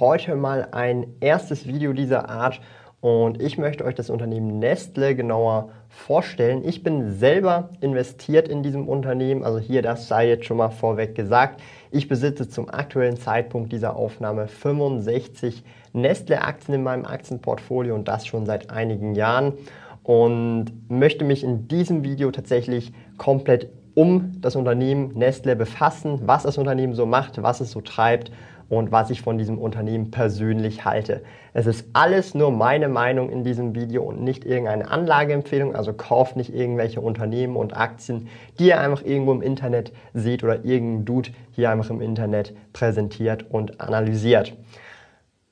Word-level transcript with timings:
heute 0.00 0.36
mal 0.36 0.68
ein 0.72 1.14
erstes 1.20 1.66
Video 1.66 1.92
dieser 1.92 2.28
Art 2.28 2.60
und 3.00 3.40
ich 3.40 3.58
möchte 3.58 3.84
euch 3.84 3.94
das 3.94 4.10
Unternehmen 4.10 4.58
Nestle 4.58 5.14
genauer 5.14 5.70
vorstellen. 5.88 6.64
Ich 6.64 6.82
bin 6.82 7.12
selber 7.12 7.70
investiert 7.80 8.48
in 8.48 8.62
diesem 8.62 8.88
Unternehmen, 8.88 9.44
also 9.44 9.58
hier 9.58 9.82
das 9.82 10.08
sei 10.08 10.28
jetzt 10.28 10.46
schon 10.46 10.56
mal 10.56 10.70
vorweg 10.70 11.14
gesagt. 11.14 11.60
Ich 11.90 12.08
besitze 12.08 12.48
zum 12.48 12.68
aktuellen 12.68 13.16
Zeitpunkt 13.16 13.72
dieser 13.72 13.96
Aufnahme 13.96 14.48
65 14.48 15.62
Nestle-Aktien 15.92 16.74
in 16.74 16.82
meinem 16.82 17.04
Aktienportfolio 17.04 17.94
und 17.94 18.08
das 18.08 18.26
schon 18.26 18.46
seit 18.46 18.70
einigen 18.70 19.14
Jahren 19.14 19.54
und 20.02 20.66
möchte 20.88 21.24
mich 21.24 21.44
in 21.44 21.68
diesem 21.68 22.02
Video 22.02 22.30
tatsächlich 22.30 22.92
komplett 23.16 23.70
um 23.94 24.40
das 24.40 24.54
Unternehmen 24.54 25.12
Nestle 25.14 25.56
befassen, 25.56 26.20
was 26.24 26.44
das 26.44 26.58
Unternehmen 26.58 26.94
so 26.94 27.06
macht, 27.06 27.42
was 27.42 27.60
es 27.60 27.72
so 27.72 27.80
treibt 27.80 28.30
und 28.68 28.92
was 28.92 29.10
ich 29.10 29.22
von 29.22 29.38
diesem 29.38 29.58
Unternehmen 29.58 30.10
persönlich 30.10 30.84
halte. 30.84 31.22
Es 31.54 31.66
ist 31.66 31.86
alles 31.94 32.34
nur 32.34 32.50
meine 32.50 32.88
Meinung 32.88 33.30
in 33.30 33.42
diesem 33.42 33.74
Video 33.74 34.02
und 34.02 34.22
nicht 34.22 34.44
irgendeine 34.44 34.90
Anlageempfehlung. 34.90 35.74
Also 35.74 35.92
kauft 35.92 36.36
nicht 36.36 36.54
irgendwelche 36.54 37.00
Unternehmen 37.00 37.56
und 37.56 37.76
Aktien, 37.76 38.28
die 38.58 38.68
ihr 38.68 38.80
einfach 38.80 39.02
irgendwo 39.04 39.32
im 39.32 39.42
Internet 39.42 39.92
seht 40.12 40.44
oder 40.44 40.64
irgendein 40.64 41.04
Dude 41.04 41.30
hier 41.52 41.70
einfach 41.70 41.90
im 41.90 42.00
Internet 42.00 42.54
präsentiert 42.72 43.46
und 43.50 43.80
analysiert. 43.80 44.54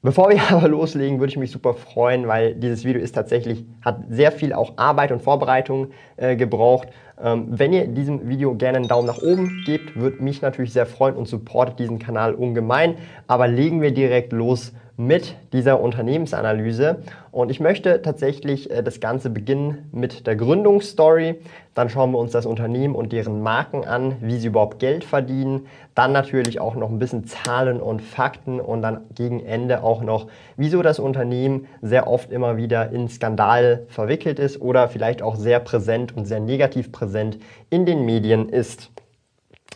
Bevor 0.06 0.30
wir 0.30 0.40
aber 0.50 0.68
loslegen, 0.68 1.18
würde 1.18 1.30
ich 1.30 1.36
mich 1.36 1.50
super 1.50 1.74
freuen, 1.74 2.28
weil 2.28 2.54
dieses 2.54 2.84
Video 2.84 3.02
ist 3.02 3.12
tatsächlich, 3.12 3.64
hat 3.84 4.04
sehr 4.08 4.30
viel 4.30 4.52
auch 4.52 4.74
Arbeit 4.76 5.10
und 5.10 5.20
Vorbereitung 5.20 5.88
äh, 6.16 6.36
gebraucht. 6.36 6.90
Ähm, 7.20 7.46
wenn 7.48 7.72
ihr 7.72 7.88
diesem 7.88 8.28
Video 8.28 8.54
gerne 8.54 8.78
einen 8.78 8.86
Daumen 8.86 9.08
nach 9.08 9.20
oben 9.20 9.64
gebt, 9.66 9.96
würde 9.96 10.22
mich 10.22 10.42
natürlich 10.42 10.72
sehr 10.72 10.86
freuen 10.86 11.16
und 11.16 11.26
supportet 11.26 11.80
diesen 11.80 11.98
Kanal 11.98 12.34
ungemein. 12.34 12.94
Aber 13.26 13.48
legen 13.48 13.82
wir 13.82 13.90
direkt 13.90 14.32
los 14.32 14.72
mit 14.96 15.36
dieser 15.52 15.80
Unternehmensanalyse. 15.80 17.02
Und 17.30 17.50
ich 17.50 17.60
möchte 17.60 18.00
tatsächlich 18.00 18.70
äh, 18.70 18.82
das 18.82 19.00
Ganze 19.00 19.28
beginnen 19.28 19.90
mit 19.92 20.26
der 20.26 20.36
Gründungsstory. 20.36 21.36
Dann 21.74 21.90
schauen 21.90 22.12
wir 22.12 22.18
uns 22.18 22.32
das 22.32 22.46
Unternehmen 22.46 22.94
und 22.94 23.12
deren 23.12 23.42
Marken 23.42 23.84
an, 23.84 24.16
wie 24.20 24.38
sie 24.38 24.46
überhaupt 24.46 24.78
Geld 24.78 25.04
verdienen. 25.04 25.66
Dann 25.94 26.12
natürlich 26.12 26.60
auch 26.60 26.74
noch 26.76 26.88
ein 26.88 26.98
bisschen 26.98 27.26
Zahlen 27.26 27.80
und 27.80 28.00
Fakten 28.00 28.58
und 28.58 28.80
dann 28.80 29.02
gegen 29.14 29.44
Ende 29.44 29.82
auch 29.82 30.02
noch, 30.02 30.28
wieso 30.56 30.80
das 30.80 30.98
Unternehmen 30.98 31.66
sehr 31.82 32.06
oft 32.06 32.32
immer 32.32 32.56
wieder 32.56 32.90
in 32.90 33.08
Skandal 33.08 33.84
verwickelt 33.88 34.38
ist 34.38 34.60
oder 34.60 34.88
vielleicht 34.88 35.20
auch 35.20 35.36
sehr 35.36 35.60
präsent 35.60 36.16
und 36.16 36.24
sehr 36.24 36.40
negativ 36.40 36.90
präsent 36.90 37.38
in 37.68 37.84
den 37.84 38.06
Medien 38.06 38.48
ist. 38.48 38.90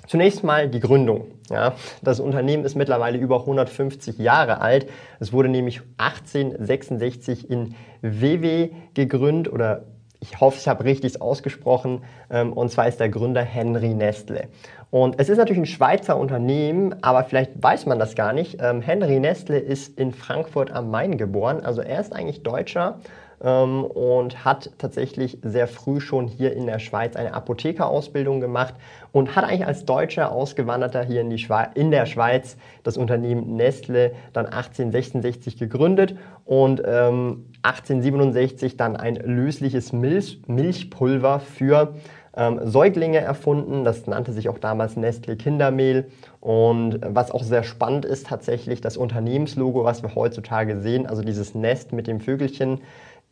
Zunächst 0.07 0.43
mal 0.43 0.69
die 0.69 0.81
Gründung. 0.81 1.27
Ja, 1.51 1.75
das 2.03 2.21
Unternehmen 2.21 2.65
ist 2.65 2.77
mittlerweile 2.77 3.19
über 3.19 3.41
150 3.41 4.19
Jahre 4.19 4.61
alt. 4.61 4.89
Es 5.19 5.33
wurde 5.33 5.49
nämlich 5.49 5.83
1866 5.99 7.51
in 7.51 7.75
WW 8.03 8.71
gegründet 8.95 9.53
oder 9.53 9.83
ich 10.21 10.39
hoffe, 10.41 10.59
ich 10.61 10.69
habe 10.69 10.85
richtig 10.85 11.21
ausgesprochen. 11.21 12.05
Ähm, 12.31 12.53
und 12.53 12.71
zwar 12.71 12.87
ist 12.87 13.01
der 13.01 13.09
Gründer 13.09 13.43
Henry 13.43 13.95
Nestle. 13.95 14.49
Und 14.91 15.19
es 15.19 15.29
ist 15.29 15.39
natürlich 15.39 15.63
ein 15.63 15.67
Schweizer 15.67 16.17
Unternehmen, 16.17 17.03
aber 17.03 17.25
vielleicht 17.25 17.63
weiß 17.63 17.87
man 17.87 17.99
das 17.99 18.15
gar 18.15 18.33
nicht. 18.33 18.59
Ähm, 18.61 18.81
Henry 18.83 19.19
Nestle 19.19 19.59
ist 19.59 19.99
in 19.99 20.13
Frankfurt 20.13 20.71
am 20.71 20.91
Main 20.91 21.17
geboren. 21.17 21.61
Also 21.61 21.81
er 21.81 22.01
ist 22.01 22.13
eigentlich 22.13 22.43
Deutscher 22.43 23.01
ähm, 23.43 23.85
und 23.85 24.45
hat 24.45 24.71
tatsächlich 24.79 25.39
sehr 25.43 25.67
früh 25.67 26.01
schon 26.01 26.29
hier 26.29 26.55
in 26.55 26.67
der 26.67 26.79
Schweiz 26.79 27.17
eine 27.17 27.35
Apothekerausbildung 27.35 28.41
gemacht 28.41 28.75
und 29.13 29.37
hat 29.37 29.45
eigentlich 29.45 29.67
als 29.67 29.85
Deutscher 29.85 30.33
Ausgewanderter 30.33 31.03
hier 31.03 31.21
in, 31.21 31.31
die 31.31 31.47
in 31.75 31.91
der 31.91 32.07
Schweiz 32.07 32.57
das 32.83 32.97
Unternehmen 32.97 33.57
Nestle 33.57 34.13
dann 34.33 34.47
1866 34.47 35.57
gegründet 35.57 36.17
und 36.45 36.83
ähm, 36.85 37.47
1867 37.63 38.77
dann 38.77 38.97
ein 38.97 39.17
lösliches 39.17 39.93
Milch, 39.93 40.41
Milchpulver 40.47 41.41
für 41.41 41.95
ähm, 42.37 42.61
Säuglinge 42.63 43.19
erfunden. 43.19 43.85
Das 43.85 44.07
nannte 44.07 44.33
sich 44.33 44.49
auch 44.49 44.59
damals 44.59 44.97
Nestle 44.97 45.37
Kindermehl. 45.37 46.07
Und 46.41 47.01
was 47.05 47.31
auch 47.31 47.43
sehr 47.43 47.65
spannend 47.65 48.05
ist, 48.05 48.29
tatsächlich 48.29 48.81
das 48.81 48.97
Unternehmenslogo, 48.97 49.85
was 49.85 50.03
wir 50.03 50.15
heutzutage 50.15 50.81
sehen, 50.81 51.07
also 51.07 51.23
dieses 51.23 51.55
Nest 51.55 51.93
mit 51.93 52.07
dem 52.07 52.21
Vögelchen, 52.21 52.81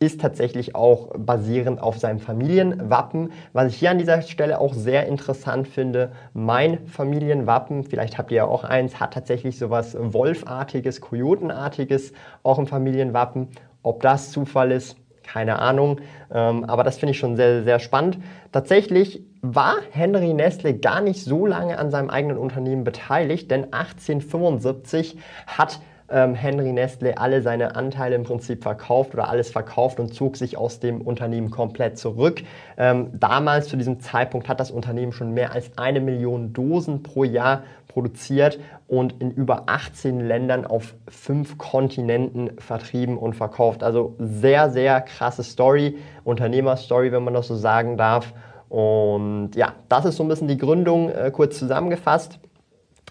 ist 0.01 0.21
tatsächlich 0.21 0.77
auch 0.77 1.11
basierend 1.17 1.83
auf 1.83 1.99
seinem 1.99 2.21
Familienwappen. 2.21 3.33
Was 3.53 3.73
ich 3.73 3.79
hier 3.79 3.91
an 3.91 3.99
dieser 3.99 4.23
Stelle 4.23 4.61
auch 4.61 4.73
sehr 4.73 5.07
interessant 5.07 5.67
finde, 5.67 6.13
mein 6.35 6.87
Familienwappen, 6.87 7.83
vielleicht 7.83 8.17
habt 8.17 8.31
ihr 8.31 8.39
ja 8.39 8.45
auch 8.45 8.63
eins, 8.63 9.01
hat 9.01 9.15
tatsächlich 9.15 9.59
sowas 9.59 9.97
Wolfartiges, 9.99 11.01
Kojotenartiges 11.01 12.13
auch 12.45 12.59
im 12.59 12.69
Familienwappen. 12.69 13.49
Ob 13.83 14.03
das 14.03 14.31
Zufall 14.31 14.71
ist, 14.71 14.97
keine 15.25 15.59
Ahnung. 15.59 16.01
Ähm, 16.33 16.65
aber 16.65 16.85
das 16.85 16.99
finde 16.99 17.13
ich 17.13 17.19
schon 17.19 17.37
sehr, 17.37 17.65
sehr 17.65 17.81
spannend. 17.81 18.19
Tatsächlich 18.53 19.25
war 19.43 19.77
Henry 19.91 20.33
Nestle 20.33 20.75
gar 20.75 21.01
nicht 21.01 21.25
so 21.25 21.45
lange 21.45 21.79
an 21.79 21.91
seinem 21.91 22.11
eigenen 22.11 22.39
Unternehmen 22.39 22.85
beteiligt, 22.85 23.51
denn 23.51 23.73
1875 23.73 25.19
hat 25.47 25.81
ähm, 26.11 26.35
Henry 26.35 26.73
Nestle 26.73 27.19
alle 27.19 27.43
seine 27.43 27.77
Anteile 27.77 28.15
im 28.15 28.25
Prinzip 28.25 28.63
verkauft 28.63 29.15
oder 29.15 29.29
alles 29.29 29.51
verkauft 29.51 30.01
und 30.01 30.15
zog 30.15 30.37
sich 30.37 30.57
aus 30.57 30.81
dem 30.81 31.01
Unternehmen 31.01 31.51
komplett 31.51 31.99
zurück. 31.99 32.43
Ähm, 32.77 33.11
damals 33.15 33.69
zu 33.69 33.77
diesem 33.77 34.01
Zeitpunkt 34.01 34.49
hat 34.49 34.61
das 34.61 34.71
Unternehmen 34.71 35.13
schon 35.13 35.33
mehr 35.33 35.53
als 35.53 35.71
eine 35.77 36.01
Million 36.01 36.53
Dosen 36.53 37.03
pro 37.03 37.25
Jahr 37.25 37.63
produziert 37.89 38.59
und 38.87 39.21
in 39.21 39.31
über 39.33 39.65
18 39.67 40.21
Ländern 40.21 40.65
auf 40.65 40.95
fünf 41.09 41.59
Kontinenten 41.59 42.51
vertrieben 42.59 43.19
und 43.19 43.35
verkauft. 43.35 43.83
Also 43.83 44.15
sehr, 44.19 44.71
sehr 44.71 45.01
krasse 45.01 45.43
Story, 45.43 45.97
Unternehmerstory, 46.25 47.13
wenn 47.13 47.25
man 47.25 47.35
das 47.35 47.49
so 47.49 47.57
sagen 47.57 47.97
darf. 47.97 48.33
Und 48.69 49.53
ja, 49.55 49.73
das 49.89 50.05
ist 50.05 50.17
so 50.17 50.23
ein 50.23 50.29
bisschen 50.29 50.49
die 50.49 50.59
Gründung 50.59 51.11
äh, 51.11 51.31
kurz 51.31 51.59
zusammengefasst 51.59 52.39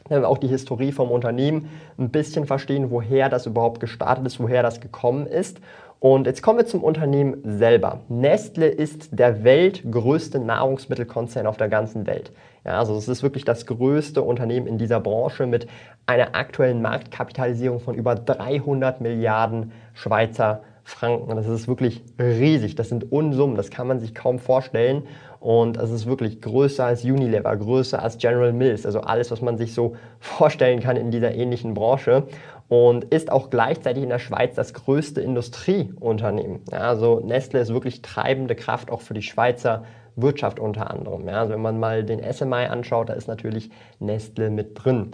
auch 0.10 0.38
die 0.38 0.48
Historie 0.48 0.92
vom 0.92 1.12
Unternehmen 1.12 1.70
ein 1.98 2.10
bisschen 2.10 2.46
verstehen, 2.46 2.92
woher 2.92 3.30
das 3.30 3.46
überhaupt 3.46 3.80
gestartet 3.80 4.26
ist, 4.26 4.40
woher 4.40 4.64
das 4.64 4.80
gekommen 4.80 5.28
ist. 5.28 5.60
Und 6.00 6.28
jetzt 6.28 6.44
kommen 6.44 6.60
wir 6.60 6.66
zum 6.68 6.84
Unternehmen 6.84 7.42
selber. 7.44 8.02
Nestle 8.08 8.68
ist 8.68 9.10
der 9.18 9.44
weltgrößte 9.44 10.40
Nahrungsmittelkonzern 10.40 11.48
auf 11.48 11.58
der 11.58 11.70
ganzen 11.70 12.06
Welt. 12.06 12.32
Ja, 12.64 12.78
also 12.78 12.96
es 12.96 13.08
ist 13.08 13.24
wirklich 13.24 13.46
das 13.46 13.66
größte 13.66 14.22
Unternehmen 14.22 14.68
in 14.68 14.78
dieser 14.78 15.00
Branche 15.00 15.48
mit 15.48 15.68
einer 16.06 16.36
aktuellen 16.36 16.82
Marktkapitalisierung 16.82 17.80
von 17.80 17.96
über 17.96 18.14
300 18.14 19.02
Milliarden 19.02 19.72
Schweizer 19.94 20.62
Franken. 20.84 21.36
Das 21.36 21.48
ist 21.48 21.68
wirklich 21.68 22.02
riesig. 22.18 22.76
Das 22.76 22.90
sind 22.90 23.12
Unsummen. 23.12 23.58
Das 23.58 23.70
kann 23.70 23.88
man 23.88 24.00
sich 24.00 24.16
kaum 24.16 24.40
vorstellen. 24.40 25.04
Und 25.40 25.78
es 25.78 25.92
ist 25.92 26.06
wirklich 26.06 26.42
größer 26.42 26.86
als 26.86 27.04
Unilever, 27.04 27.56
größer 27.56 28.02
als 28.02 28.18
General 28.18 28.54
Mills, 28.54 28.86
also 28.86 29.02
alles, 29.02 29.32
was 29.32 29.42
man 29.42 29.58
sich 29.58 29.74
so 29.74 29.96
vorstellen 30.20 30.80
kann 30.80 30.98
in 30.98 31.12
dieser 31.12 31.34
ähnlichen 31.34 31.74
Branche. 31.74 32.24
Und 32.70 33.06
ist 33.06 33.32
auch 33.32 33.50
gleichzeitig 33.50 34.04
in 34.04 34.10
der 34.10 34.20
Schweiz 34.20 34.56
das 34.56 34.74
größte 34.74 35.22
Industrieunternehmen. 35.22 36.60
Ja, 36.70 36.80
also 36.80 37.22
Nestle 37.22 37.62
ist 37.62 37.72
wirklich 37.72 38.02
treibende 38.02 38.56
Kraft 38.56 38.92
auch 38.92 39.00
für 39.00 39.14
die 39.14 39.22
Schweizer 39.22 39.84
Wirtschaft 40.18 40.60
unter 40.60 40.92
anderem. 40.92 41.28
Ja, 41.28 41.42
also 41.42 41.54
wenn 41.54 41.62
man 41.62 41.80
mal 41.80 42.04
den 42.04 42.22
SMI 42.22 42.66
anschaut, 42.66 43.10
da 43.10 43.14
ist 43.14 43.28
natürlich 43.28 43.70
Nestle 44.00 44.50
mit 44.50 44.84
drin. 44.84 45.12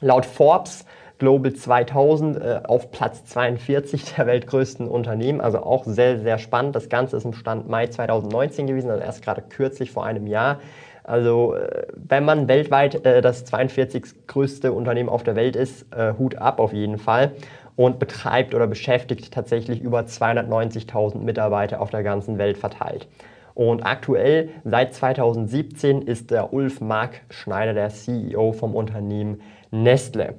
Laut 0.00 0.26
Forbes 0.26 0.84
Global 1.18 1.52
2000 1.52 2.36
äh, 2.36 2.60
auf 2.64 2.90
Platz 2.90 3.24
42 3.24 4.14
der 4.16 4.26
weltgrößten 4.26 4.88
Unternehmen. 4.88 5.40
Also 5.40 5.58
auch 5.58 5.84
sehr, 5.84 6.20
sehr 6.20 6.38
spannend. 6.38 6.76
Das 6.76 6.88
Ganze 6.88 7.16
ist 7.16 7.24
im 7.24 7.32
Stand 7.32 7.68
Mai 7.68 7.88
2019 7.88 8.66
gewesen, 8.66 8.90
also 8.90 9.02
erst 9.02 9.22
gerade 9.22 9.42
kürzlich 9.42 9.90
vor 9.90 10.04
einem 10.04 10.26
Jahr. 10.26 10.60
Also 11.04 11.54
äh, 11.54 11.86
wenn 11.94 12.24
man 12.24 12.48
weltweit 12.48 13.04
äh, 13.06 13.22
das 13.22 13.44
42. 13.46 14.26
größte 14.26 14.72
Unternehmen 14.72 15.08
auf 15.08 15.22
der 15.22 15.36
Welt 15.36 15.56
ist, 15.56 15.86
äh, 15.92 16.12
Hut 16.18 16.36
ab 16.36 16.60
auf 16.60 16.72
jeden 16.72 16.98
Fall 16.98 17.32
und 17.76 17.98
betreibt 17.98 18.54
oder 18.54 18.66
beschäftigt 18.66 19.32
tatsächlich 19.32 19.80
über 19.80 20.00
290.000 20.00 21.18
Mitarbeiter 21.18 21.80
auf 21.80 21.90
der 21.90 22.02
ganzen 22.02 22.36
Welt 22.36 22.58
verteilt. 22.58 23.08
Und 23.54 23.84
aktuell, 23.84 24.50
seit 24.64 24.94
2017, 24.94 26.02
ist 26.02 26.30
der 26.30 26.52
Ulf 26.52 26.80
Mark 26.80 27.22
Schneider 27.30 27.74
der 27.74 27.88
CEO 27.88 28.52
vom 28.52 28.74
Unternehmen 28.76 29.40
Nestle. 29.70 30.34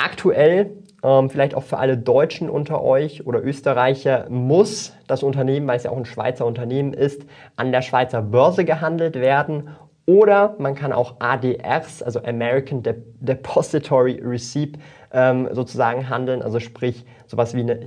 Aktuell, 0.00 0.76
ähm, 1.02 1.28
vielleicht 1.28 1.56
auch 1.56 1.64
für 1.64 1.78
alle 1.78 1.98
Deutschen 1.98 2.48
unter 2.48 2.84
euch 2.84 3.26
oder 3.26 3.42
Österreicher, 3.42 4.26
muss 4.28 4.92
das 5.08 5.24
Unternehmen, 5.24 5.66
weil 5.66 5.76
es 5.76 5.82
ja 5.82 5.90
auch 5.90 5.96
ein 5.96 6.04
Schweizer 6.04 6.46
Unternehmen 6.46 6.92
ist, 6.92 7.22
an 7.56 7.72
der 7.72 7.82
Schweizer 7.82 8.22
Börse 8.22 8.64
gehandelt 8.64 9.16
werden. 9.16 9.70
Oder 10.06 10.54
man 10.58 10.76
kann 10.76 10.92
auch 10.92 11.16
ADRs, 11.18 12.04
also 12.04 12.22
American 12.22 12.84
Depository 13.20 14.22
Receipt, 14.24 14.78
ähm, 15.12 15.48
sozusagen 15.52 16.08
handeln, 16.08 16.42
also 16.42 16.60
sprich 16.60 17.04
sowas 17.26 17.54
wie 17.54 17.60
eine, 17.60 17.80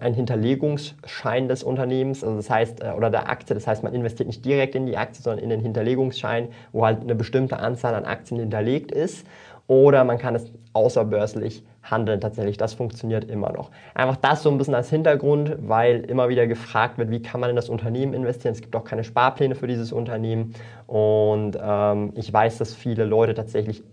ein 0.00 0.14
Hinterlegungsschein 0.14 1.48
des 1.48 1.62
Unternehmens, 1.62 2.24
also 2.24 2.36
das 2.36 2.48
heißt, 2.48 2.82
äh, 2.82 2.92
oder 2.96 3.10
der 3.10 3.28
Aktie, 3.28 3.54
das 3.54 3.66
heißt, 3.66 3.82
man 3.82 3.92
investiert 3.92 4.28
nicht 4.28 4.44
direkt 4.44 4.74
in 4.74 4.86
die 4.86 4.96
Aktie, 4.96 5.22
sondern 5.22 5.42
in 5.42 5.50
den 5.50 5.60
Hinterlegungsschein, 5.60 6.48
wo 6.72 6.84
halt 6.84 7.02
eine 7.02 7.14
bestimmte 7.14 7.58
Anzahl 7.58 7.94
an 7.94 8.04
Aktien 8.04 8.40
hinterlegt 8.40 8.92
ist. 8.92 9.26
Oder 9.70 10.02
man 10.02 10.18
kann 10.18 10.34
es 10.34 10.50
außerbörslich 10.72 11.62
handeln 11.84 12.20
tatsächlich. 12.20 12.56
Das 12.56 12.74
funktioniert 12.74 13.30
immer 13.30 13.52
noch. 13.52 13.70
Einfach 13.94 14.16
das 14.16 14.42
so 14.42 14.50
ein 14.50 14.58
bisschen 14.58 14.74
als 14.74 14.90
Hintergrund, 14.90 15.58
weil 15.60 16.00
immer 16.00 16.28
wieder 16.28 16.48
gefragt 16.48 16.98
wird, 16.98 17.12
wie 17.12 17.22
kann 17.22 17.38
man 17.38 17.50
in 17.50 17.54
das 17.54 17.68
Unternehmen 17.68 18.12
investieren. 18.12 18.52
Es 18.52 18.62
gibt 18.62 18.74
auch 18.74 18.82
keine 18.82 19.04
Sparpläne 19.04 19.54
für 19.54 19.68
dieses 19.68 19.92
Unternehmen. 19.92 20.54
Und 20.88 21.56
ähm, 21.62 22.12
ich 22.16 22.32
weiß, 22.32 22.58
dass 22.58 22.74
viele 22.74 23.04
Leute 23.04 23.34
tatsächlich 23.34 23.84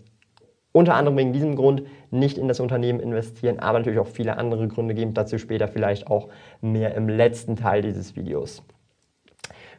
unter 0.72 0.96
anderem 0.96 1.16
wegen 1.16 1.32
diesem 1.32 1.54
Grund 1.54 1.84
nicht 2.10 2.38
in 2.38 2.48
das 2.48 2.58
Unternehmen 2.58 2.98
investieren, 2.98 3.60
aber 3.60 3.78
natürlich 3.78 4.00
auch 4.00 4.08
viele 4.08 4.36
andere 4.36 4.66
Gründe 4.66 4.94
geben. 4.94 5.14
Dazu 5.14 5.38
später 5.38 5.68
vielleicht 5.68 6.08
auch 6.08 6.26
mehr 6.60 6.96
im 6.96 7.08
letzten 7.08 7.54
Teil 7.54 7.82
dieses 7.82 8.16
Videos. 8.16 8.64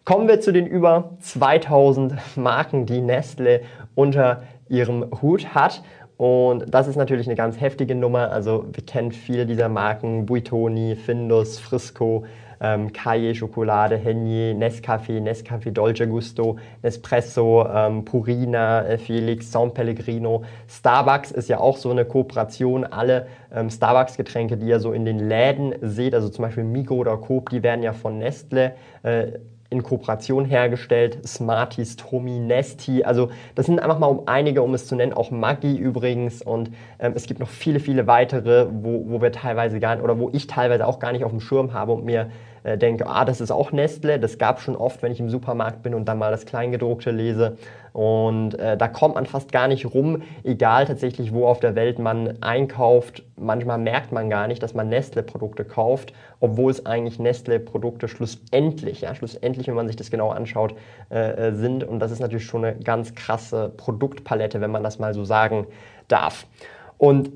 Kommen 0.05 0.29
wir 0.29 0.39
zu 0.39 0.53
den 0.53 0.65
über 0.65 1.17
2000 1.19 2.15
Marken, 2.37 2.85
die 2.85 3.01
Nestle 3.01 3.61
unter 3.95 4.43
ihrem 4.69 5.05
Hut 5.21 5.53
hat. 5.53 5.83
Und 6.17 6.65
das 6.73 6.87
ist 6.87 6.97
natürlich 6.97 7.27
eine 7.27 7.35
ganz 7.35 7.59
heftige 7.61 7.95
Nummer. 7.95 8.31
Also 8.31 8.65
wir 8.73 8.85
kennen 8.85 9.11
viele 9.11 9.45
dieser 9.45 9.69
Marken, 9.69 10.25
Buitoni, 10.25 10.95
Findus, 10.95 11.59
Frisco, 11.59 12.25
ähm, 12.61 12.91
Caille 12.91 13.35
Schokolade, 13.35 13.97
Hennier, 13.97 14.53
Nescafé, 14.53 15.21
Nescafé 15.21 15.71
Dolce 15.71 16.07
Gusto, 16.07 16.57
Nespresso, 16.81 17.65
ähm, 17.73 18.05
Purina, 18.05 18.85
äh, 18.85 18.97
Felix, 18.97 19.51
San 19.51 19.73
Pellegrino. 19.73 20.43
Starbucks 20.67 21.31
ist 21.31 21.49
ja 21.49 21.59
auch 21.59 21.77
so 21.77 21.89
eine 21.89 22.05
Kooperation. 22.05 22.83
Alle 22.83 23.27
ähm, 23.53 23.69
Starbucks-Getränke, 23.69 24.57
die 24.57 24.67
ihr 24.67 24.79
so 24.79 24.91
in 24.91 25.05
den 25.05 25.19
Läden 25.19 25.73
seht, 25.81 26.13
also 26.13 26.29
zum 26.29 26.43
Beispiel 26.43 26.63
Migo 26.63 26.95
oder 26.95 27.17
Coop, 27.17 27.49
die 27.49 27.63
werden 27.63 27.81
ja 27.81 27.93
von 27.93 28.17
Nestle 28.17 28.73
äh, 29.03 29.27
in 29.69 29.83
Kooperation 29.83 30.45
hergestellt. 30.45 31.19
Smarties, 31.27 31.95
Tomi, 31.95 32.39
Nesti. 32.39 33.03
Also 33.03 33.29
das 33.55 33.67
sind 33.67 33.79
einfach 33.79 33.99
mal 33.99 34.07
um 34.07 34.23
einige, 34.25 34.63
um 34.63 34.73
es 34.73 34.87
zu 34.87 34.95
nennen. 34.95 35.13
Auch 35.13 35.31
Maggi 35.31 35.75
übrigens. 35.77 36.41
Und 36.41 36.71
ähm, 36.99 37.13
es 37.15 37.27
gibt 37.27 37.39
noch 37.39 37.49
viele, 37.49 37.79
viele 37.79 38.07
weitere, 38.07 38.67
wo, 38.71 39.05
wo 39.07 39.21
wir 39.21 39.31
teilweise 39.31 39.79
gar 39.79 39.95
nicht, 39.95 40.03
oder 40.03 40.17
wo 40.17 40.29
ich 40.33 40.47
teilweise 40.47 40.87
auch 40.87 40.99
gar 40.99 41.11
nicht 41.11 41.23
auf 41.23 41.31
dem 41.31 41.39
Schirm 41.39 41.73
habe 41.73 41.91
und 41.91 42.03
mir 42.03 42.31
äh, 42.63 42.77
denke, 42.77 43.07
ah, 43.07 43.25
das 43.25 43.41
ist 43.41 43.51
auch 43.51 43.71
Nestle. 43.71 44.19
Das 44.19 44.37
gab 44.37 44.59
schon 44.59 44.75
oft, 44.75 45.03
wenn 45.03 45.11
ich 45.11 45.19
im 45.19 45.29
Supermarkt 45.29 45.83
bin 45.83 45.93
und 45.93 46.05
dann 46.05 46.17
mal 46.17 46.31
das 46.31 46.45
Kleingedruckte 46.45 47.11
lese. 47.11 47.57
Und 47.93 48.57
äh, 48.59 48.77
da 48.77 48.87
kommt 48.87 49.15
man 49.15 49.25
fast 49.25 49.51
gar 49.51 49.67
nicht 49.67 49.93
rum, 49.93 50.21
egal 50.43 50.85
tatsächlich, 50.85 51.33
wo 51.33 51.45
auf 51.45 51.59
der 51.59 51.75
Welt 51.75 51.99
man 51.99 52.41
einkauft. 52.41 53.23
Manchmal 53.35 53.77
merkt 53.77 54.11
man 54.11 54.29
gar 54.29 54.47
nicht, 54.47 54.61
dass 54.61 54.73
man 54.73 54.89
Nestle-Produkte 54.89 55.65
kauft, 55.65 56.13
obwohl 56.39 56.71
es 56.71 56.85
eigentlich 56.85 57.19
Nestle-Produkte 57.19 58.07
schlussendlich, 58.07 59.01
ja, 59.01 59.15
schlussendlich, 59.15 59.67
wenn 59.67 59.75
man 59.75 59.87
sich 59.87 59.95
das 59.95 60.11
genau 60.11 60.29
anschaut, 60.29 60.75
äh, 61.09 61.47
äh 61.47 61.55
sind. 61.55 61.83
Und 61.83 61.99
das 61.99 62.11
ist 62.11 62.19
natürlich 62.19 62.45
schon 62.45 62.65
eine 62.65 62.77
ganz 62.77 63.15
krasse 63.15 63.71
Produktpalette, 63.75 64.61
wenn 64.61 64.71
man 64.71 64.83
das 64.83 64.99
mal 64.99 65.13
so 65.13 65.25
sagen 65.25 65.67
darf. 66.07 66.45
Und 66.97 67.31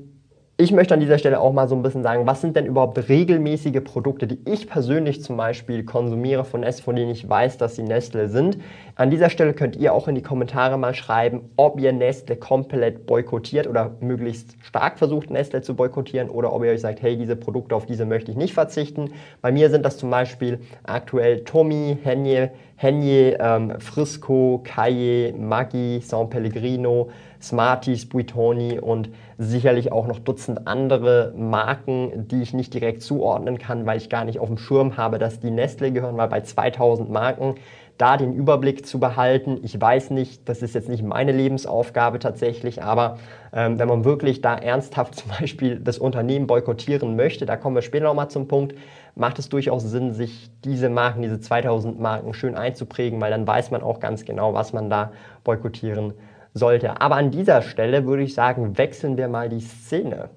ich 0.56 0.70
möchte 0.70 0.94
an 0.94 1.00
dieser 1.00 1.18
Stelle 1.18 1.40
auch 1.40 1.52
mal 1.52 1.66
so 1.66 1.74
ein 1.74 1.82
bisschen 1.82 2.04
sagen, 2.04 2.28
was 2.28 2.40
sind 2.40 2.54
denn 2.54 2.64
überhaupt 2.64 3.08
regelmäßige 3.08 3.82
Produkte, 3.82 4.28
die 4.28 4.38
ich 4.44 4.68
persönlich 4.68 5.20
zum 5.20 5.36
Beispiel 5.36 5.84
konsumiere 5.84 6.44
von 6.44 6.60
Nestle, 6.60 6.84
von 6.84 6.94
denen 6.94 7.10
ich 7.10 7.28
weiß, 7.28 7.58
dass 7.58 7.74
sie 7.74 7.82
Nestle 7.82 8.28
sind. 8.28 8.58
An 8.94 9.10
dieser 9.10 9.30
Stelle 9.30 9.52
könnt 9.52 9.74
ihr 9.74 9.92
auch 9.92 10.06
in 10.06 10.14
die 10.14 10.22
Kommentare 10.22 10.78
mal 10.78 10.94
schreiben, 10.94 11.50
ob 11.56 11.80
ihr 11.80 11.92
Nestle 11.92 12.36
komplett 12.36 13.04
boykottiert 13.04 13.66
oder 13.66 13.96
möglichst 13.98 14.54
stark 14.62 14.98
versucht, 14.98 15.28
Nestle 15.28 15.62
zu 15.62 15.74
boykottieren 15.74 16.30
oder 16.30 16.52
ob 16.52 16.62
ihr 16.62 16.70
euch 16.70 16.82
sagt, 16.82 17.02
hey, 17.02 17.16
diese 17.16 17.34
Produkte, 17.34 17.74
auf 17.74 17.86
diese 17.86 18.06
möchte 18.06 18.30
ich 18.30 18.36
nicht 18.36 18.54
verzichten. 18.54 19.10
Bei 19.42 19.50
mir 19.50 19.70
sind 19.70 19.84
das 19.84 19.96
zum 19.96 20.10
Beispiel 20.10 20.60
aktuell 20.84 21.42
Tommy, 21.42 21.98
Henje, 22.00 22.52
Henje, 22.76 23.38
ähm, 23.40 23.80
Frisco, 23.80 24.60
Caille, 24.62 25.32
Maggi, 25.32 26.00
San 26.00 26.30
Pellegrino, 26.30 27.08
Smarties, 27.40 28.08
Buitoni 28.08 28.78
und 28.78 29.10
sicherlich 29.38 29.92
auch 29.92 30.06
noch 30.06 30.18
Dutzend 30.18 30.66
andere 30.66 31.32
Marken, 31.36 32.28
die 32.28 32.42
ich 32.42 32.54
nicht 32.54 32.72
direkt 32.74 33.02
zuordnen 33.02 33.58
kann, 33.58 33.86
weil 33.86 33.98
ich 33.98 34.08
gar 34.08 34.24
nicht 34.24 34.38
auf 34.38 34.48
dem 34.48 34.58
Schirm 34.58 34.96
habe, 34.96 35.18
dass 35.18 35.40
die 35.40 35.50
Nestle 35.50 35.92
gehören, 35.92 36.16
weil 36.16 36.28
bei 36.28 36.40
2000 36.40 37.10
Marken 37.10 37.54
da 37.98 38.16
den 38.16 38.32
Überblick 38.32 38.86
zu 38.86 38.98
behalten. 38.98 39.60
Ich 39.62 39.80
weiß 39.80 40.10
nicht, 40.10 40.48
das 40.48 40.62
ist 40.62 40.74
jetzt 40.74 40.88
nicht 40.88 41.04
meine 41.04 41.32
Lebensaufgabe 41.32 42.18
tatsächlich, 42.18 42.82
aber 42.82 43.18
ähm, 43.52 43.78
wenn 43.78 43.88
man 43.88 44.04
wirklich 44.04 44.40
da 44.40 44.56
ernsthaft 44.56 45.14
zum 45.16 45.30
Beispiel 45.38 45.78
das 45.78 45.98
Unternehmen 45.98 46.46
boykottieren 46.46 47.14
möchte, 47.16 47.46
da 47.46 47.56
kommen 47.56 47.76
wir 47.76 47.82
später 47.82 48.06
nochmal 48.06 48.30
zum 48.30 48.48
Punkt, 48.48 48.74
macht 49.14 49.38
es 49.38 49.48
durchaus 49.48 49.84
Sinn, 49.84 50.12
sich 50.12 50.50
diese 50.64 50.88
Marken, 50.88 51.22
diese 51.22 51.38
2000 51.38 52.00
Marken 52.00 52.34
schön 52.34 52.56
einzuprägen, 52.56 53.20
weil 53.20 53.30
dann 53.30 53.46
weiß 53.46 53.70
man 53.70 53.82
auch 53.82 54.00
ganz 54.00 54.24
genau, 54.24 54.54
was 54.54 54.72
man 54.72 54.90
da 54.90 55.12
boykottieren 55.44 56.14
sollte. 56.54 57.00
Aber 57.00 57.16
an 57.16 57.30
dieser 57.30 57.62
Stelle 57.62 58.06
würde 58.06 58.22
ich 58.22 58.34
sagen, 58.34 58.78
wechseln 58.78 59.16
wir 59.16 59.28
mal 59.28 59.48
die 59.48 59.60
Szene. 59.60 60.30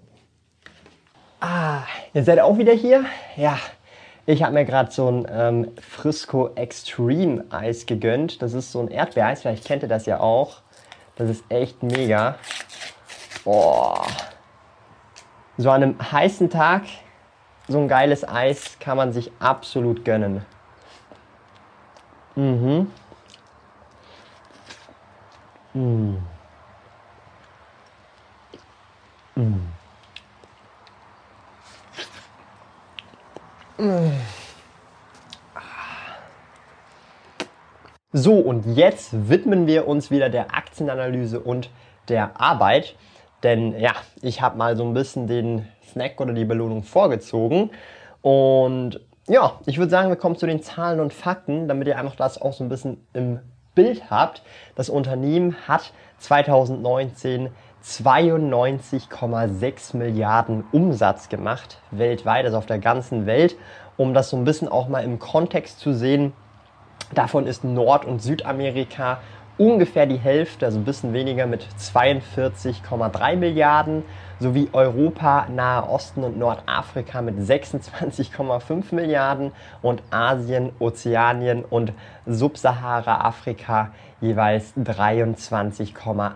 Ah, 1.40 1.84
ihr 2.14 2.24
seid 2.24 2.40
auch 2.40 2.58
wieder 2.58 2.74
hier? 2.74 3.06
Ja, 3.36 3.58
ich 4.26 4.44
habe 4.44 4.54
mir 4.54 4.66
gerade 4.66 4.92
so 4.92 5.08
ein 5.08 5.28
ähm, 5.32 5.72
Frisco 5.80 6.50
Extreme 6.56 7.46
Eis 7.52 7.86
gegönnt. 7.86 8.42
Das 8.42 8.54
ist 8.54 8.72
so 8.72 8.80
ein 8.80 8.90
Erdbeereis, 8.90 9.42
vielleicht 9.42 9.66
kennt 9.66 9.84
ihr 9.84 9.90
das 9.90 10.06
ja 10.08 10.20
auch. 10.20 10.62
Das 11.16 11.30
ist 11.30 11.44
echt 11.50 11.82
mega. 11.84 12.36
Boah. 13.44 14.06
So 15.58 15.72
an 15.72 15.84
einem 15.84 16.12
heißen 16.12 16.50
Tag 16.50 16.84
so 17.68 17.80
ein 17.80 17.88
geiles 17.88 18.28
Eis 18.28 18.78
kann 18.80 18.98
man 18.98 19.12
sich 19.14 19.32
absolut 19.40 20.06
gönnen. 20.06 20.46
Mhm. 22.36 22.92
Mm. 25.74 26.18
Mm. 33.78 34.18
So, 38.14 38.34
und 38.34 38.66
jetzt 38.76 39.30
widmen 39.30 39.68
wir 39.68 39.88
uns 39.88 40.10
wieder 40.10 40.30
der 40.30 40.56
Aktienanalyse 40.56 41.40
und 41.40 41.70
der 42.10 42.42
Arbeit. 42.42 42.96
Denn 43.44 43.80
ja, 43.80 43.94
ich 44.24 44.42
habe 44.42 44.58
mal 44.58 44.76
so 44.76 44.84
ein 44.84 44.96
bisschen 44.96 45.28
den 45.28 45.68
Snack 45.86 46.20
oder 46.20 46.34
die 46.34 46.46
Belohnung 46.46 46.82
vorgezogen. 46.82 47.70
Und 48.22 49.00
ja, 49.28 49.60
ich 49.68 49.78
würde 49.78 49.92
sagen, 49.92 50.10
wir 50.10 50.16
kommen 50.16 50.38
zu 50.38 50.48
den 50.48 50.64
Zahlen 50.64 51.00
und 51.00 51.14
Fakten, 51.14 51.68
damit 51.68 51.88
ihr 51.88 52.00
einfach 52.00 52.16
das 52.16 52.42
auch 52.42 52.54
so 52.54 52.64
ein 52.64 52.70
bisschen 52.70 53.06
im 53.14 53.40
Bild 53.78 54.10
habt. 54.10 54.42
Das 54.76 54.90
Unternehmen 54.90 55.56
hat 55.68 55.94
2019 56.18 57.50
92,6 57.86 59.96
Milliarden 59.96 60.64
Umsatz 60.72 61.30
gemacht, 61.30 61.78
weltweit, 61.92 62.46
also 62.46 62.58
auf 62.58 62.66
der 62.66 62.80
ganzen 62.80 63.28
Welt. 63.28 63.56
Um 63.96 64.16
das 64.16 64.32
so 64.32 64.38
ein 64.38 64.44
bisschen 64.44 64.68
auch 64.68 64.90
mal 64.90 65.04
im 65.04 65.20
Kontext 65.20 65.80
zu 65.80 65.94
sehen, 65.94 66.34
davon 67.14 67.46
ist 67.46 67.64
Nord- 67.64 68.06
und 68.06 68.20
Südamerika 68.22 69.20
ungefähr 69.58 70.08
die 70.08 70.18
Hälfte, 70.18 70.66
also 70.66 70.80
ein 70.80 70.86
bisschen 70.86 71.14
weniger 71.14 71.46
mit 71.46 71.68
42,3 71.80 73.36
Milliarden, 73.36 74.04
sowie 74.40 74.70
Europa, 74.74 75.48
Nahe 75.50 75.90
Osten 75.90 76.24
und 76.24 76.38
Nordafrika 76.38 77.22
mit 77.22 77.38
26,5 77.38 78.94
Milliarden 78.94 79.52
und 79.82 80.02
Asien, 80.12 80.72
Ozeanien 80.80 81.64
und 81.64 81.94
Subsahara-Afrika 82.26 83.92
jeweils 84.22 84.76
23,8 84.76 86.32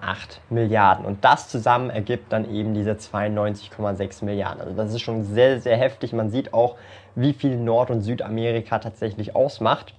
Milliarden. 0.49 1.05
Und 1.05 1.23
das 1.23 1.49
zusammen 1.49 1.89
ergibt 1.89 2.31
dann 2.31 2.49
eben 2.53 2.73
diese 2.73 2.91
92,6 2.91 4.23
Milliarden. 4.25 4.61
Also 4.61 4.75
das 4.75 4.93
ist 4.93 5.01
schon 5.01 5.23
sehr, 5.23 5.59
sehr 5.59 5.77
heftig. 5.77 6.13
Man 6.13 6.29
sieht 6.29 6.53
auch, 6.53 6.77
wie 7.15 7.33
viel 7.33 7.57
Nord- 7.57 7.89
und 7.89 8.01
Südamerika 8.01 8.79
tatsächlich 8.79 9.35
ausmacht. 9.35 9.95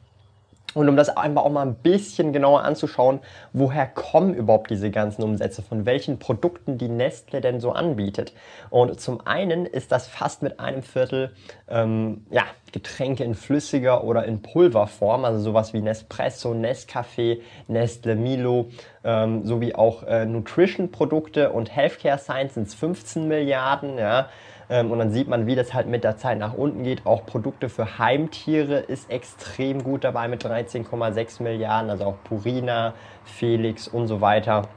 Und 0.74 0.88
um 0.88 0.96
das 0.96 1.08
einfach 1.16 1.42
auch 1.42 1.50
mal 1.50 1.66
ein 1.66 1.74
bisschen 1.74 2.32
genauer 2.32 2.62
anzuschauen, 2.62 3.20
woher 3.52 3.86
kommen 3.86 4.34
überhaupt 4.34 4.70
diese 4.70 4.90
ganzen 4.90 5.22
Umsätze, 5.22 5.62
von 5.62 5.86
welchen 5.86 6.18
Produkten 6.18 6.78
die 6.78 6.88
Nestle 6.88 7.40
denn 7.40 7.60
so 7.60 7.72
anbietet. 7.72 8.32
Und 8.70 9.00
zum 9.00 9.26
einen 9.26 9.66
ist 9.66 9.92
das 9.92 10.08
fast 10.08 10.42
mit 10.42 10.60
einem 10.60 10.82
Viertel 10.82 11.32
ähm, 11.68 12.26
ja, 12.30 12.44
Getränke 12.72 13.24
in 13.24 13.34
flüssiger 13.34 14.04
oder 14.04 14.24
in 14.24 14.42
Pulverform, 14.42 15.24
also 15.24 15.38
sowas 15.40 15.72
wie 15.74 15.82
Nespresso, 15.82 16.52
Nescafé, 16.52 17.40
Nestle 17.68 18.16
Milo, 18.16 18.70
ähm, 19.04 19.44
sowie 19.44 19.74
auch 19.74 20.04
äh, 20.04 20.24
Nutrition-Produkte 20.24 21.50
und 21.50 21.74
Healthcare 21.74 22.18
Science 22.18 22.54
sind 22.54 22.68
es 22.68 22.74
15 22.74 23.28
Milliarden. 23.28 23.98
Ja. 23.98 24.28
Ähm, 24.70 24.90
und 24.90 24.98
dann 24.98 25.10
sieht 25.10 25.28
man, 25.28 25.46
wie 25.46 25.54
das 25.54 25.74
halt 25.74 25.86
mit 25.86 26.04
der 26.04 26.16
Zeit 26.16 26.38
nach 26.38 26.54
unten 26.54 26.82
geht. 26.84 27.06
Auch 27.06 27.26
Produkte 27.26 27.68
für 27.68 27.98
Heimtiere 27.98 28.78
ist 28.78 29.10
extrem 29.10 29.82
gut 29.82 30.04
dabei 30.04 30.28
mit 30.28 30.44
13,6 30.44 31.42
Milliarden, 31.42 31.90
also 31.90 32.04
auch 32.04 32.16
Purina, 32.24 32.94
Felix 33.24 33.88
und 33.88 34.06
so 34.06 34.20
weiter 34.20 34.68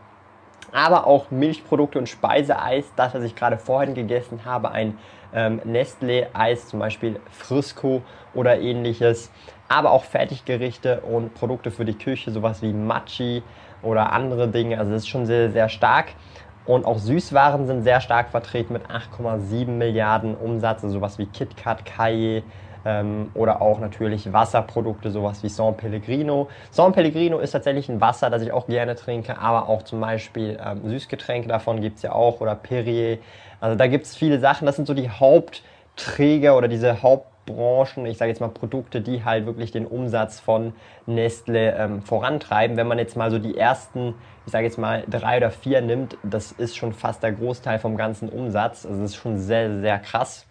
aber 0.75 1.07
auch 1.07 1.31
Milchprodukte 1.31 1.97
und 1.97 2.09
Speiseeis, 2.09 2.91
das, 2.97 3.13
was 3.13 3.23
ich 3.23 3.35
gerade 3.35 3.57
vorhin 3.57 3.93
gegessen 3.93 4.41
habe, 4.43 4.71
ein 4.71 4.97
ähm, 5.33 5.61
Nestle-Eis, 5.63 6.67
zum 6.67 6.79
Beispiel 6.79 7.19
Frisco 7.31 8.01
oder 8.33 8.59
ähnliches, 8.59 9.31
aber 9.69 9.91
auch 9.91 10.03
Fertiggerichte 10.03 10.99
und 11.01 11.33
Produkte 11.33 11.71
für 11.71 11.85
die 11.85 11.97
Küche, 11.97 12.31
sowas 12.31 12.61
wie 12.61 12.73
Machi 12.73 13.41
oder 13.81 14.11
andere 14.11 14.49
Dinge. 14.49 14.77
Also 14.77 14.91
das 14.91 15.03
ist 15.03 15.09
schon 15.09 15.25
sehr, 15.25 15.49
sehr 15.51 15.69
stark. 15.69 16.07
Und 16.65 16.85
auch 16.85 16.97
Süßwaren 16.97 17.67
sind 17.67 17.83
sehr 17.83 18.01
stark 18.01 18.29
vertreten 18.29 18.73
mit 18.73 18.87
8,7 18.87 19.67
Milliarden 19.67 20.35
Umsatz, 20.35 20.83
also 20.83 20.95
sowas 20.95 21.19
wie 21.19 21.27
KitKat, 21.27 21.85
Kaye, 21.85 22.43
ähm, 22.85 23.31
oder 23.33 23.61
auch 23.61 23.79
natürlich 23.79 24.31
Wasserprodukte, 24.31 25.11
sowas 25.11 25.43
wie 25.43 25.49
San 25.49 25.75
Pellegrino. 25.75 26.47
San 26.71 26.93
Pellegrino 26.93 27.39
ist 27.39 27.51
tatsächlich 27.51 27.89
ein 27.89 27.99
Wasser, 27.99 28.29
das 28.29 28.43
ich 28.43 28.51
auch 28.51 28.67
gerne 28.67 28.95
trinke, 28.95 29.37
aber 29.37 29.67
auch 29.67 29.83
zum 29.83 29.99
Beispiel 29.99 30.57
ähm, 30.63 30.87
Süßgetränke 30.87 31.47
davon 31.47 31.81
gibt 31.81 31.97
es 31.97 32.03
ja 32.03 32.13
auch 32.13 32.39
oder 32.41 32.55
Perrier. 32.55 33.17
Also 33.59 33.75
da 33.75 33.87
gibt 33.87 34.05
es 34.05 34.15
viele 34.15 34.39
Sachen, 34.39 34.65
das 34.65 34.75
sind 34.75 34.87
so 34.87 34.93
die 34.93 35.09
Hauptträger 35.09 36.55
oder 36.55 36.67
diese 36.67 37.01
Hauptbranchen, 37.47 38.05
ich 38.05 38.17
sage 38.17 38.29
jetzt 38.29 38.39
mal 38.39 38.49
Produkte, 38.49 39.01
die 39.01 39.23
halt 39.23 39.45
wirklich 39.45 39.71
den 39.71 39.85
Umsatz 39.85 40.39
von 40.39 40.73
Nestle 41.05 41.75
ähm, 41.75 42.01
vorantreiben. 42.01 42.77
Wenn 42.77 42.87
man 42.87 42.97
jetzt 42.97 43.15
mal 43.15 43.31
so 43.31 43.39
die 43.39 43.57
ersten, 43.57 44.15
ich 44.45 44.51
sage 44.51 44.65
jetzt 44.65 44.77
mal 44.77 45.03
drei 45.09 45.37
oder 45.37 45.51
vier 45.51 45.81
nimmt, 45.81 46.17
das 46.23 46.51
ist 46.51 46.75
schon 46.75 46.93
fast 46.93 47.23
der 47.23 47.31
Großteil 47.31 47.79
vom 47.79 47.97
ganzen 47.97 48.29
Umsatz. 48.29 48.85
Also 48.85 49.01
das 49.01 49.11
ist 49.11 49.17
schon 49.17 49.37
sehr, 49.37 49.79
sehr 49.79 49.99
krass. 49.99 50.45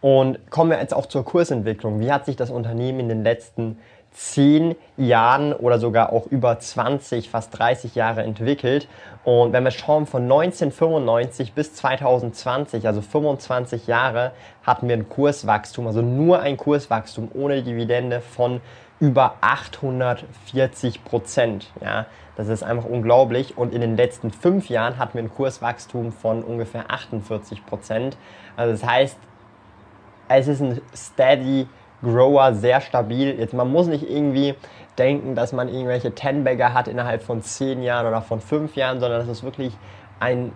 Und 0.00 0.50
kommen 0.50 0.70
wir 0.70 0.78
jetzt 0.78 0.92
auch 0.92 1.06
zur 1.06 1.24
Kursentwicklung. 1.24 1.98
Wie 2.00 2.12
hat 2.12 2.26
sich 2.26 2.36
das 2.36 2.50
Unternehmen 2.50 3.00
in 3.00 3.08
den 3.08 3.22
letzten 3.22 3.78
zehn 4.14 4.76
Jahren 4.96 5.52
oder 5.52 5.78
sogar 5.78 6.12
auch 6.12 6.26
über 6.26 6.58
20, 6.58 7.28
fast 7.28 7.58
30 7.58 7.96
Jahre 7.96 8.22
entwickelt. 8.22 8.88
Und 9.24 9.52
wenn 9.52 9.64
wir 9.64 9.72
schauen, 9.72 10.06
von 10.06 10.22
1995 10.22 11.52
bis 11.52 11.74
2020, 11.74 12.86
also 12.86 13.02
25 13.02 13.86
Jahre, 13.88 14.32
hatten 14.62 14.88
wir 14.88 14.96
ein 14.96 15.08
Kurswachstum, 15.08 15.88
also 15.88 16.00
nur 16.00 16.40
ein 16.40 16.56
Kurswachstum 16.56 17.28
ohne 17.34 17.62
Dividende 17.62 18.20
von 18.20 18.60
über 19.00 19.34
840 19.40 21.04
Prozent. 21.04 21.72
Ja, 21.82 22.06
das 22.36 22.46
ist 22.48 22.62
einfach 22.62 22.84
unglaublich. 22.84 23.58
Und 23.58 23.74
in 23.74 23.80
den 23.80 23.96
letzten 23.96 24.30
fünf 24.30 24.68
Jahren 24.68 24.96
hatten 24.96 25.14
wir 25.14 25.24
ein 25.24 25.34
Kurswachstum 25.34 26.12
von 26.12 26.44
ungefähr 26.44 26.88
48 26.88 27.66
Prozent. 27.66 28.16
Also 28.56 28.72
das 28.72 28.88
heißt, 28.88 29.18
es 30.28 30.48
ist 30.48 30.60
ein 30.60 30.80
steady 30.94 31.66
Grower, 32.04 32.54
sehr 32.54 32.80
stabil. 32.80 33.38
Jetzt, 33.38 33.54
man 33.54 33.70
muss 33.70 33.86
nicht 33.86 34.08
irgendwie 34.08 34.54
denken, 34.98 35.34
dass 35.34 35.52
man 35.52 35.68
irgendwelche 35.68 36.14
Ten-Bagger 36.14 36.72
hat 36.72 36.86
innerhalb 36.86 37.22
von 37.22 37.42
10 37.42 37.82
Jahren 37.82 38.06
oder 38.06 38.22
von 38.22 38.40
5 38.40 38.76
Jahren, 38.76 39.00
sondern 39.00 39.20
das 39.20 39.28
ist 39.28 39.42
wirklich 39.42 39.76
ein 40.20 40.52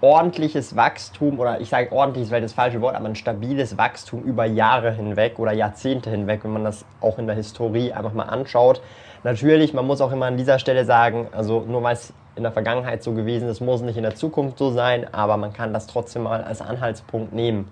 ordentliches 0.00 0.76
Wachstum 0.76 1.38
oder 1.38 1.60
ich 1.60 1.68
sage 1.68 1.92
ordentliches, 1.92 2.30
weil 2.30 2.40
das 2.40 2.52
falsche 2.52 2.80
Wort, 2.80 2.94
aber 2.94 3.06
ein 3.06 3.16
stabiles 3.16 3.76
Wachstum 3.76 4.22
über 4.22 4.44
Jahre 4.46 4.92
hinweg 4.92 5.38
oder 5.38 5.52
Jahrzehnte 5.52 6.10
hinweg, 6.10 6.44
wenn 6.44 6.52
man 6.52 6.64
das 6.64 6.84
auch 7.00 7.18
in 7.18 7.26
der 7.26 7.36
Historie 7.36 7.92
einfach 7.92 8.12
mal 8.12 8.24
anschaut. 8.24 8.80
Natürlich, 9.24 9.74
man 9.74 9.86
muss 9.86 10.00
auch 10.00 10.12
immer 10.12 10.26
an 10.26 10.38
dieser 10.38 10.58
Stelle 10.58 10.84
sagen, 10.86 11.28
also 11.32 11.60
nur 11.60 11.82
weil 11.82 11.94
es 11.94 12.14
in 12.36 12.44
der 12.44 12.52
Vergangenheit 12.52 13.02
so 13.02 13.12
gewesen 13.12 13.48
ist, 13.48 13.60
muss 13.60 13.82
nicht 13.82 13.96
in 13.96 14.02
der 14.02 14.14
Zukunft 14.14 14.56
so 14.56 14.70
sein, 14.70 15.12
aber 15.12 15.36
man 15.36 15.52
kann 15.52 15.74
das 15.74 15.86
trotzdem 15.86 16.22
mal 16.22 16.42
als 16.42 16.62
Anhaltspunkt 16.62 17.34
nehmen. 17.34 17.68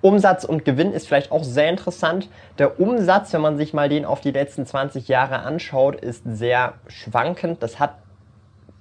Umsatz 0.00 0.44
und 0.44 0.64
Gewinn 0.64 0.92
ist 0.92 1.06
vielleicht 1.06 1.32
auch 1.32 1.44
sehr 1.44 1.68
interessant. 1.68 2.28
Der 2.58 2.80
Umsatz, 2.80 3.32
wenn 3.32 3.40
man 3.40 3.56
sich 3.56 3.72
mal 3.72 3.88
den 3.88 4.04
auf 4.04 4.20
die 4.20 4.30
letzten 4.30 4.66
20 4.66 5.08
Jahre 5.08 5.40
anschaut, 5.40 5.96
ist 5.96 6.22
sehr 6.24 6.74
schwankend. 6.88 7.62
Das 7.62 7.78
hat 7.78 7.96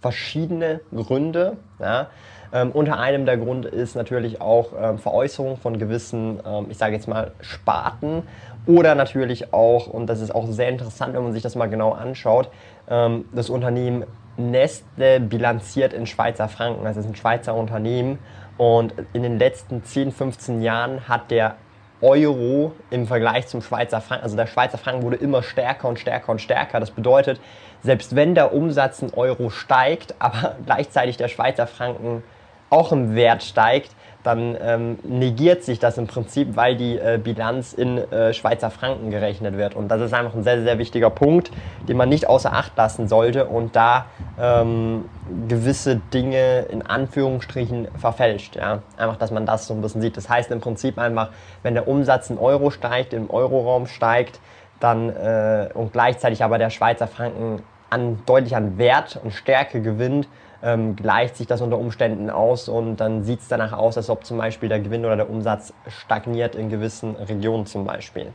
verschiedene 0.02 0.82
Gründe. 0.94 1.58
Ja. 1.80 2.08
Ähm, 2.52 2.72
unter 2.72 3.00
einem 3.00 3.26
der 3.26 3.38
Gründe 3.38 3.70
ist 3.70 3.96
natürlich 3.96 4.40
auch 4.40 4.74
ähm, 4.80 5.00
Veräußerung 5.00 5.58
von 5.58 5.80
gewissen, 5.80 6.40
ähm, 6.46 6.68
ich 6.70 6.78
sage 6.78 6.94
jetzt 6.94 7.08
mal, 7.08 7.32
Sparten 7.42 8.24
oder 8.68 8.94
natürlich 8.94 9.54
auch, 9.54 9.88
und 9.88 10.06
das 10.08 10.22
ist 10.22 10.36
auch 10.36 10.46
sehr 10.48 10.70
interessant, 10.70 11.16
wenn 11.16 11.24
man 11.24 11.34
sich 11.34 11.42
das 11.42 11.56
mal 11.56 11.66
genau 11.66 11.94
anschaut, 11.94 12.50
ähm, 12.90 13.26
das 13.34 13.50
Unternehmen 13.50 14.06
Nestle 14.36 15.20
bilanziert 15.20 15.94
in 15.94 16.08
Schweizer 16.08 16.48
Franken. 16.48 16.84
Das 16.84 16.98
ist 16.98 17.06
ein 17.06 17.16
Schweizer 17.16 17.54
Unternehmen 17.56 18.18
und 18.58 18.94
in 19.14 19.24
den 19.24 19.40
letzten 19.40 19.84
10, 19.84 20.12
15 20.12 20.62
Jahren 20.62 21.08
hat 21.08 21.32
der 21.32 21.56
Euro 22.02 22.74
im 22.90 23.08
Vergleich 23.08 23.48
zum 23.48 23.62
Schweizer 23.62 24.02
Franken, 24.02 24.24
also 24.24 24.36
der 24.36 24.48
Schweizer 24.48 24.78
Franken 24.78 25.04
wurde 25.04 25.16
immer 25.16 25.42
stärker 25.42 25.88
und 25.88 26.00
stärker 26.00 26.34
und 26.34 26.40
stärker. 26.40 26.80
Das 26.80 26.92
bedeutet, 26.92 27.40
selbst 27.82 28.16
wenn 28.16 28.36
der 28.36 28.54
Umsatz 28.54 29.02
in 29.02 29.14
Euro 29.14 29.50
steigt, 29.50 30.14
aber 30.20 30.58
gleichzeitig 30.66 31.18
der 31.18 31.30
Schweizer 31.30 31.66
Franken 31.66 32.24
auch 32.70 32.92
im 32.92 33.16
Wert 33.16 33.44
steigt, 33.44 33.92
dann 34.24 34.58
ähm, 34.62 35.00
negiert 35.04 35.64
sich 35.64 35.80
das 35.80 35.98
im 35.98 36.08
Prinzip, 36.08 36.56
weil 36.56 36.76
die 36.76 36.98
äh, 36.98 37.20
Bilanz 37.22 37.74
in 37.74 37.98
äh, 37.98 38.34
Schweizer 38.34 38.72
Franken 38.72 39.12
gerechnet 39.12 39.58
wird. 39.58 39.76
Und 39.76 39.90
das 39.90 40.02
ist 40.02 40.14
einfach 40.14 40.34
ein 40.34 40.44
sehr, 40.44 40.64
sehr 40.64 40.78
wichtiger 40.80 41.10
Punkt, 41.10 41.52
den 41.88 41.98
man 41.98 42.10
nicht 42.10 42.28
außer 42.28 42.54
Acht 42.54 42.76
lassen 42.78 43.08
sollte 43.08 43.46
und 43.46 43.76
da 43.76 44.06
ähm, 44.40 45.06
gewisse 45.48 45.98
Dinge 46.14 46.62
in 46.70 46.82
Anführungsstrichen 46.82 47.90
verfälscht. 47.98 48.56
Ja? 48.56 48.80
Einfach, 48.98 49.18
dass 49.18 49.32
man 49.32 49.46
das 49.46 49.68
so 49.68 49.74
ein 49.74 49.82
bisschen 49.82 50.02
sieht. 50.02 50.16
Das 50.16 50.30
heißt 50.30 50.52
im 50.52 50.62
Prinzip 50.62 50.98
einfach, 50.98 51.30
wenn 51.62 51.74
der 51.74 51.88
Umsatz 51.88 52.30
in 52.30 52.38
Euro 52.38 52.72
steigt, 52.72 53.14
im 53.14 53.30
Euroraum 53.30 53.88
steigt, 53.88 54.40
dann 54.80 55.10
äh, 55.10 55.70
und 55.74 55.94
gleichzeitig 55.94 56.44
aber 56.44 56.58
der 56.58 56.70
Schweizer 56.70 57.08
Franken 57.08 57.62
an, 57.90 58.20
deutlich 58.26 58.56
an 58.56 58.78
Wert 58.78 59.20
und 59.24 59.32
Stärke 59.32 59.82
gewinnt, 59.82 60.28
ähm, 60.64 60.96
gleicht 60.96 61.36
sich 61.36 61.46
das 61.46 61.62
unter 61.62 61.78
Umständen 61.78 62.30
aus 62.30 62.70
und 62.70 62.98
dann 62.98 63.24
sieht 63.24 63.42
es 63.42 63.48
danach 63.48 63.74
aus, 63.74 63.98
als 63.98 64.10
ob 64.10 64.26
zum 64.26 64.38
Beispiel 64.38 64.70
der 64.70 64.80
Gewinn 64.80 65.06
oder 65.06 65.18
der 65.18 65.30
Umsatz 65.30 65.74
stagniert 65.88 66.56
in 66.56 66.70
gewissen 66.70 67.16
Regionen 67.16 67.66
zum 67.66 67.86
Beispiel. 67.86 68.32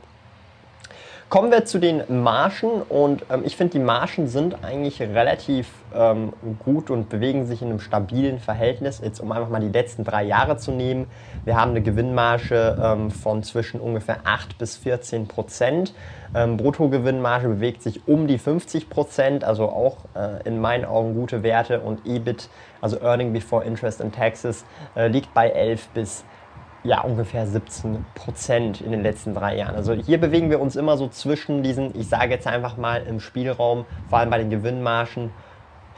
Kommen 1.29 1.51
wir 1.51 1.67
zu 1.67 1.79
den 1.79 2.23
Margen 2.23 2.81
und 2.89 3.27
ähm, 3.29 3.43
ich 3.45 3.55
finde, 3.55 3.73
die 3.73 3.85
Margen 3.85 4.29
sind 4.29 4.65
eigentlich 4.65 5.03
relativ 5.03 5.69
ähm, 5.95 6.33
gut 6.59 6.89
und 6.89 7.11
bewegen 7.11 7.45
sich 7.45 7.61
in 7.61 7.69
einem 7.69 7.81
stabilen 7.81 8.39
Verhältnis. 8.39 9.03
Jetzt, 9.05 9.21
um 9.21 9.31
einfach 9.33 9.51
mal 9.51 9.61
die 9.61 9.69
letzten 9.69 10.05
drei 10.05 10.25
Jahre 10.25 10.57
zu 10.57 10.73
nehmen. 10.73 11.07
Wir 11.45 11.55
haben 11.55 11.73
eine 11.73 11.83
Gewinnmarge 11.83 12.79
ähm, 12.83 13.11
von 13.11 13.43
zwischen 13.43 13.79
ungefähr 13.79 14.21
8 14.25 14.57
bis 14.57 14.79
14 14.79 15.29
Prozent. 15.29 15.93
Ähm, 16.35 16.57
Bruttogewinnmarge 16.57 17.49
bewegt 17.49 17.83
sich 17.83 18.09
um 18.09 18.27
die 18.27 18.39
50 18.39 18.89
Prozent, 18.89 19.45
also 19.45 19.69
auch 19.69 19.99
äh, 20.15 20.49
in 20.49 20.59
meinen 20.63 20.87
Augen 20.87 21.13
gute 21.15 21.43
Werte 21.43 21.81
und 21.81 22.07
EBIT, 22.07 22.49
also 22.81 23.03
Earning 23.03 23.35
Before 23.35 23.63
Interest 23.63 24.01
and 24.01 24.15
Taxes, 24.15 24.65
äh, 24.97 25.09
liegt 25.09 25.35
bei 25.35 25.51
11 25.51 25.89
bis 25.89 26.21
14 26.21 26.38
ja, 26.85 27.01
ungefähr 27.01 27.47
17 27.47 28.05
Prozent 28.15 28.81
in 28.81 28.93
den 28.93 29.03
letzten 29.03 29.35
drei 29.35 29.57
Jahren. 29.57 29.75
Also 29.75 29.93
hier 29.93 30.19
bewegen 30.19 30.51
wir 30.51 30.61
uns 30.61 30.77
immer 30.77 30.97
so 30.97 31.09
zwischen 31.09 31.63
diesen, 31.63 31.99
ich 31.99 32.09
sage 32.09 32.31
jetzt 32.31 32.47
einfach 32.47 32.77
mal 32.77 33.03
im 33.03 33.21
Spielraum, 33.21 33.85
vor 34.09 34.19
allem 34.19 34.31
bei 34.31 34.39
den 34.39 34.51
Gewinnmargen, 34.51 35.31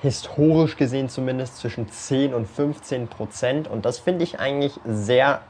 historisch 0.00 0.76
gesehen 0.76 1.08
zumindest 1.08 1.58
zwischen 1.58 1.88
10 1.88 2.32
und 2.32 2.46
15 2.46 3.08
Prozent. 3.08 3.68
Und 3.68 3.84
das 3.84 3.98
finde 3.98 4.24
ich 4.24 4.40
eigentlich 4.40 4.80
sehr 4.86 5.42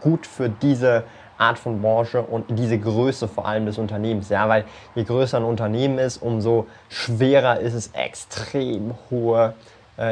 gut 0.00 0.26
für 0.26 0.48
diese 0.48 1.04
Art 1.38 1.58
von 1.58 1.82
Branche 1.82 2.22
und 2.22 2.44
diese 2.56 2.78
Größe 2.78 3.26
vor 3.26 3.46
allem 3.48 3.66
des 3.66 3.78
Unternehmens. 3.78 4.28
Ja, 4.28 4.48
weil 4.48 4.64
je 4.94 5.02
größer 5.02 5.38
ein 5.38 5.44
Unternehmen 5.44 5.98
ist, 5.98 6.22
umso 6.22 6.66
schwerer 6.88 7.58
ist 7.58 7.74
es, 7.74 7.88
extrem 7.88 8.94
hohe 9.10 9.54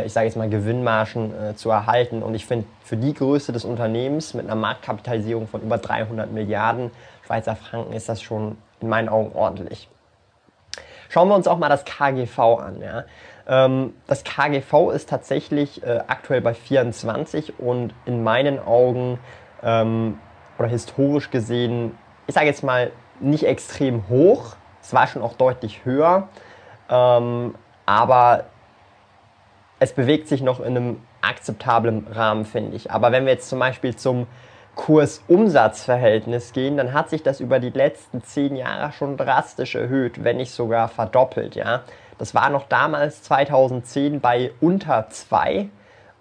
ich 0.05 0.13
sage 0.13 0.27
jetzt 0.27 0.37
mal, 0.37 0.49
Gewinnmargen 0.49 1.33
äh, 1.35 1.55
zu 1.57 1.71
erhalten. 1.71 2.23
Und 2.23 2.35
ich 2.35 2.47
finde, 2.47 2.67
für 2.85 2.97
die 2.97 3.15
Größe 3.15 3.53
des 3.53 3.65
Unternehmens 3.65 4.35
mit 4.35 4.47
einer 4.47 4.55
Marktkapitalisierung 4.55 5.49
von 5.49 5.63
über 5.63 5.79
300 5.79 6.33
Milliarden 6.33 6.91
Schweizer 7.27 7.55
Franken 7.55 7.93
ist 7.93 8.09
das 8.09 8.21
schon 8.21 8.59
in 8.81 8.89
meinen 8.89 9.09
Augen 9.09 9.31
ordentlich. 9.37 9.89
Schauen 11.09 11.29
wir 11.29 11.35
uns 11.35 11.47
auch 11.47 11.59
mal 11.59 11.69
das 11.69 11.85
KGV 11.85 12.39
an. 12.39 12.81
Ja. 12.83 13.05
Ähm, 13.47 13.95
das 14.07 14.25
KGV 14.25 14.91
ist 14.93 15.09
tatsächlich 15.09 15.83
äh, 15.85 16.01
aktuell 16.07 16.41
bei 16.41 16.55
24 16.55 17.59
und 17.59 17.95
in 18.05 18.23
meinen 18.23 18.59
Augen 18.59 19.19
ähm, 19.63 20.19
oder 20.59 20.69
historisch 20.69 21.31
gesehen, 21.31 21.97
ich 22.27 22.35
sage 22.35 22.47
jetzt 22.47 22.63
mal, 22.63 22.93
nicht 23.21 23.45
extrem 23.45 24.09
hoch. 24.09 24.57
Es 24.83 24.93
war 24.93 25.07
schon 25.07 25.23
auch 25.23 25.35
deutlich 25.35 25.85
höher. 25.85 26.29
Ähm, 26.89 27.55
aber 27.87 28.45
es 29.81 29.93
bewegt 29.93 30.29
sich 30.29 30.43
noch 30.43 30.61
in 30.61 30.77
einem 30.77 31.01
akzeptablen 31.23 32.07
Rahmen, 32.07 32.45
finde 32.45 32.77
ich. 32.77 32.91
Aber 32.91 33.11
wenn 33.13 33.25
wir 33.25 33.33
jetzt 33.33 33.49
zum 33.49 33.59
Beispiel 33.59 33.97
zum 33.97 34.27
Kurs-Umsatz-Verhältnis 34.77 36.53
gehen, 36.53 36.77
dann 36.77 36.93
hat 36.93 37.11
sich 37.11 37.23
das 37.23 37.41
über 37.41 37.59
die 37.59 37.71
letzten 37.71 38.23
zehn 38.23 38.57
Jahre 38.57 38.93
schon 38.93 39.17
drastisch 39.17 39.75
erhöht, 39.75 40.23
wenn 40.23 40.37
nicht 40.37 40.53
sogar 40.53 40.89
verdoppelt. 40.89 41.57
Ja? 41.57 41.83
Das 42.19 42.35
war 42.35 42.51
noch 42.51 42.69
damals 42.69 43.23
2010 43.23 44.21
bei 44.21 44.53
unter 44.61 45.09
2 45.09 45.69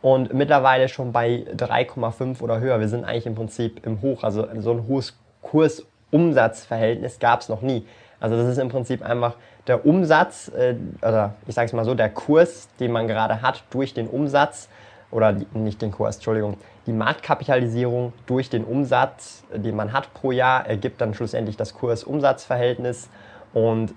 und 0.02 0.34
mittlerweile 0.34 0.88
schon 0.88 1.12
bei 1.12 1.46
3,5 1.56 2.42
oder 2.42 2.60
höher. 2.62 2.80
Wir 2.80 2.88
sind 2.88 3.04
eigentlich 3.04 3.26
im 3.26 3.36
Prinzip 3.36 3.86
im 3.86 4.02
Hoch. 4.02 4.24
Also 4.24 4.48
so 4.60 4.72
ein 4.72 4.88
hohes 4.88 5.20
Kurs-Umsatz-Verhältnis 5.42 7.20
gab 7.20 7.42
es 7.42 7.50
noch 7.50 7.62
nie. 7.62 7.86
Also 8.20 8.36
das 8.36 8.48
ist 8.48 8.58
im 8.58 8.70
Prinzip 8.70 9.04
einfach 9.04 9.36
der 9.68 9.86
Umsatz, 9.86 10.50
äh, 10.50 10.76
oder 11.02 11.36
ich 11.48 11.56
sage 11.56 11.68
es 11.68 11.74
mal 11.74 11.86
so, 11.86 11.96
der 11.96 12.10
Kurs, 12.10 12.70
den 12.80 12.92
man 12.92 13.08
gerade 13.08 13.42
hat 13.42 13.64
durch 13.70 13.94
den 13.94 14.08
Umsatz, 14.08 14.70
oder 15.12 15.34
die, 15.34 15.48
nicht 15.58 15.82
den 15.82 15.92
Kurs, 15.92 16.18
Entschuldigung, 16.18 16.58
die 16.86 16.94
Marktkapitalisierung 16.94 18.14
durch 18.26 18.50
den 18.50 18.64
Umsatz, 18.64 19.44
den 19.54 19.76
man 19.76 19.94
hat 19.94 20.14
pro 20.14 20.32
Jahr, 20.32 20.68
ergibt 20.68 21.02
dann 21.02 21.14
schlussendlich 21.14 21.58
das 21.58 21.74
Kurs-Umsatz-Verhältnis. 21.74 23.10
Und 23.54 23.94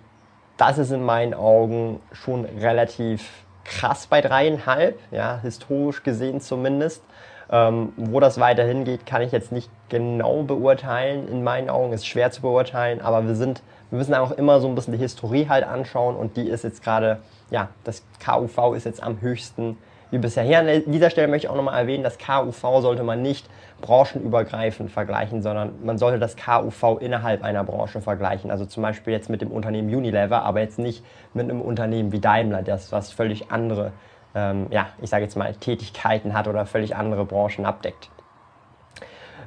das 0.57 0.79
ist 0.79 0.91
in 0.91 1.03
meinen 1.03 1.35
Augen 1.35 2.01
schon 2.13 2.45
relativ 2.45 3.29
krass 3.65 4.07
bei 4.07 4.21
dreieinhalb, 4.21 4.99
ja, 5.11 5.39
historisch 5.43 6.03
gesehen 6.03 6.41
zumindest. 6.41 7.03
Ähm, 7.51 7.93
wo 7.97 8.19
das 8.19 8.41
weiterhin 8.41 8.85
geht, 8.85 9.05
kann 9.05 9.21
ich 9.21 9.33
jetzt 9.33 9.53
nicht 9.53 9.71
genau 9.91 10.43
beurteilen. 10.43 11.29
In 11.29 11.45
meinen 11.45 11.69
Augen 11.69 11.93
ist 11.93 12.07
schwer 12.07 12.31
zu 12.31 12.41
beurteilen, 12.41 13.03
aber 13.03 13.27
wir 13.27 13.35
sind, 13.35 13.63
wir 13.93 13.99
müssen 13.99 14.15
auch 14.15 14.31
immer 14.31 14.59
so 14.59 14.69
ein 14.69 14.75
bisschen 14.75 14.95
die 14.95 14.99
Historie 14.99 15.51
halt 15.51 15.65
anschauen 15.65 16.17
und 16.17 16.39
die 16.39 16.49
ist 16.49 16.65
jetzt 16.65 16.83
gerade, 16.83 17.19
ja, 17.51 17.69
das 17.85 18.03
KUV 18.25 18.75
ist 18.75 18.87
jetzt 18.87 19.03
am 19.03 19.21
höchsten 19.21 19.77
wie 20.11 20.17
bisher. 20.17 20.45
Hier 20.45 20.61
an 20.61 20.67
dieser 20.87 21.11
Stelle 21.11 21.29
möchte 21.29 21.47
ich 21.47 21.51
auch 21.51 21.57
nochmal 21.57 21.79
erwähnen, 21.79 22.03
das 22.03 22.17
KUV 22.17 22.81
sollte 22.81 23.03
man 23.03 23.21
nicht 23.21 23.47
branchenübergreifend 23.83 24.91
vergleichen, 24.91 25.43
sondern 25.43 25.75
man 25.85 25.99
sollte 25.99 26.19
das 26.19 26.37
KUV 26.39 27.01
innerhalb 27.01 27.45
einer 27.45 27.65
Branche 27.65 28.01
vergleichen. 28.01 28.51
Also 28.51 28.65
zum 28.65 28.83
Beispiel 28.83 29.13
jetzt 29.13 29.29
mit 29.29 29.43
dem 29.43 29.51
Unternehmen 29.51 29.95
Unilever, 29.95 30.43
aber 30.43 30.61
jetzt 30.61 30.79
nicht 30.79 31.05
mit 31.35 31.51
einem 31.51 31.61
Unternehmen 31.61 32.13
wie 32.13 32.21
Daimler, 32.21 32.63
das 32.63 32.93
was 32.93 33.13
völlig 33.13 33.53
andere, 33.53 33.93
ähm, 34.35 34.69
ja, 34.71 34.87
ich 35.03 35.11
sage 35.11 35.25
jetzt 35.25 35.37
mal, 35.37 35.53
Tätigkeiten 35.53 36.33
hat 36.33 36.49
oder 36.49 36.65
völlig 36.65 36.97
andere 36.97 37.27
Branchen 37.27 37.67
abdeckt. 37.67 38.09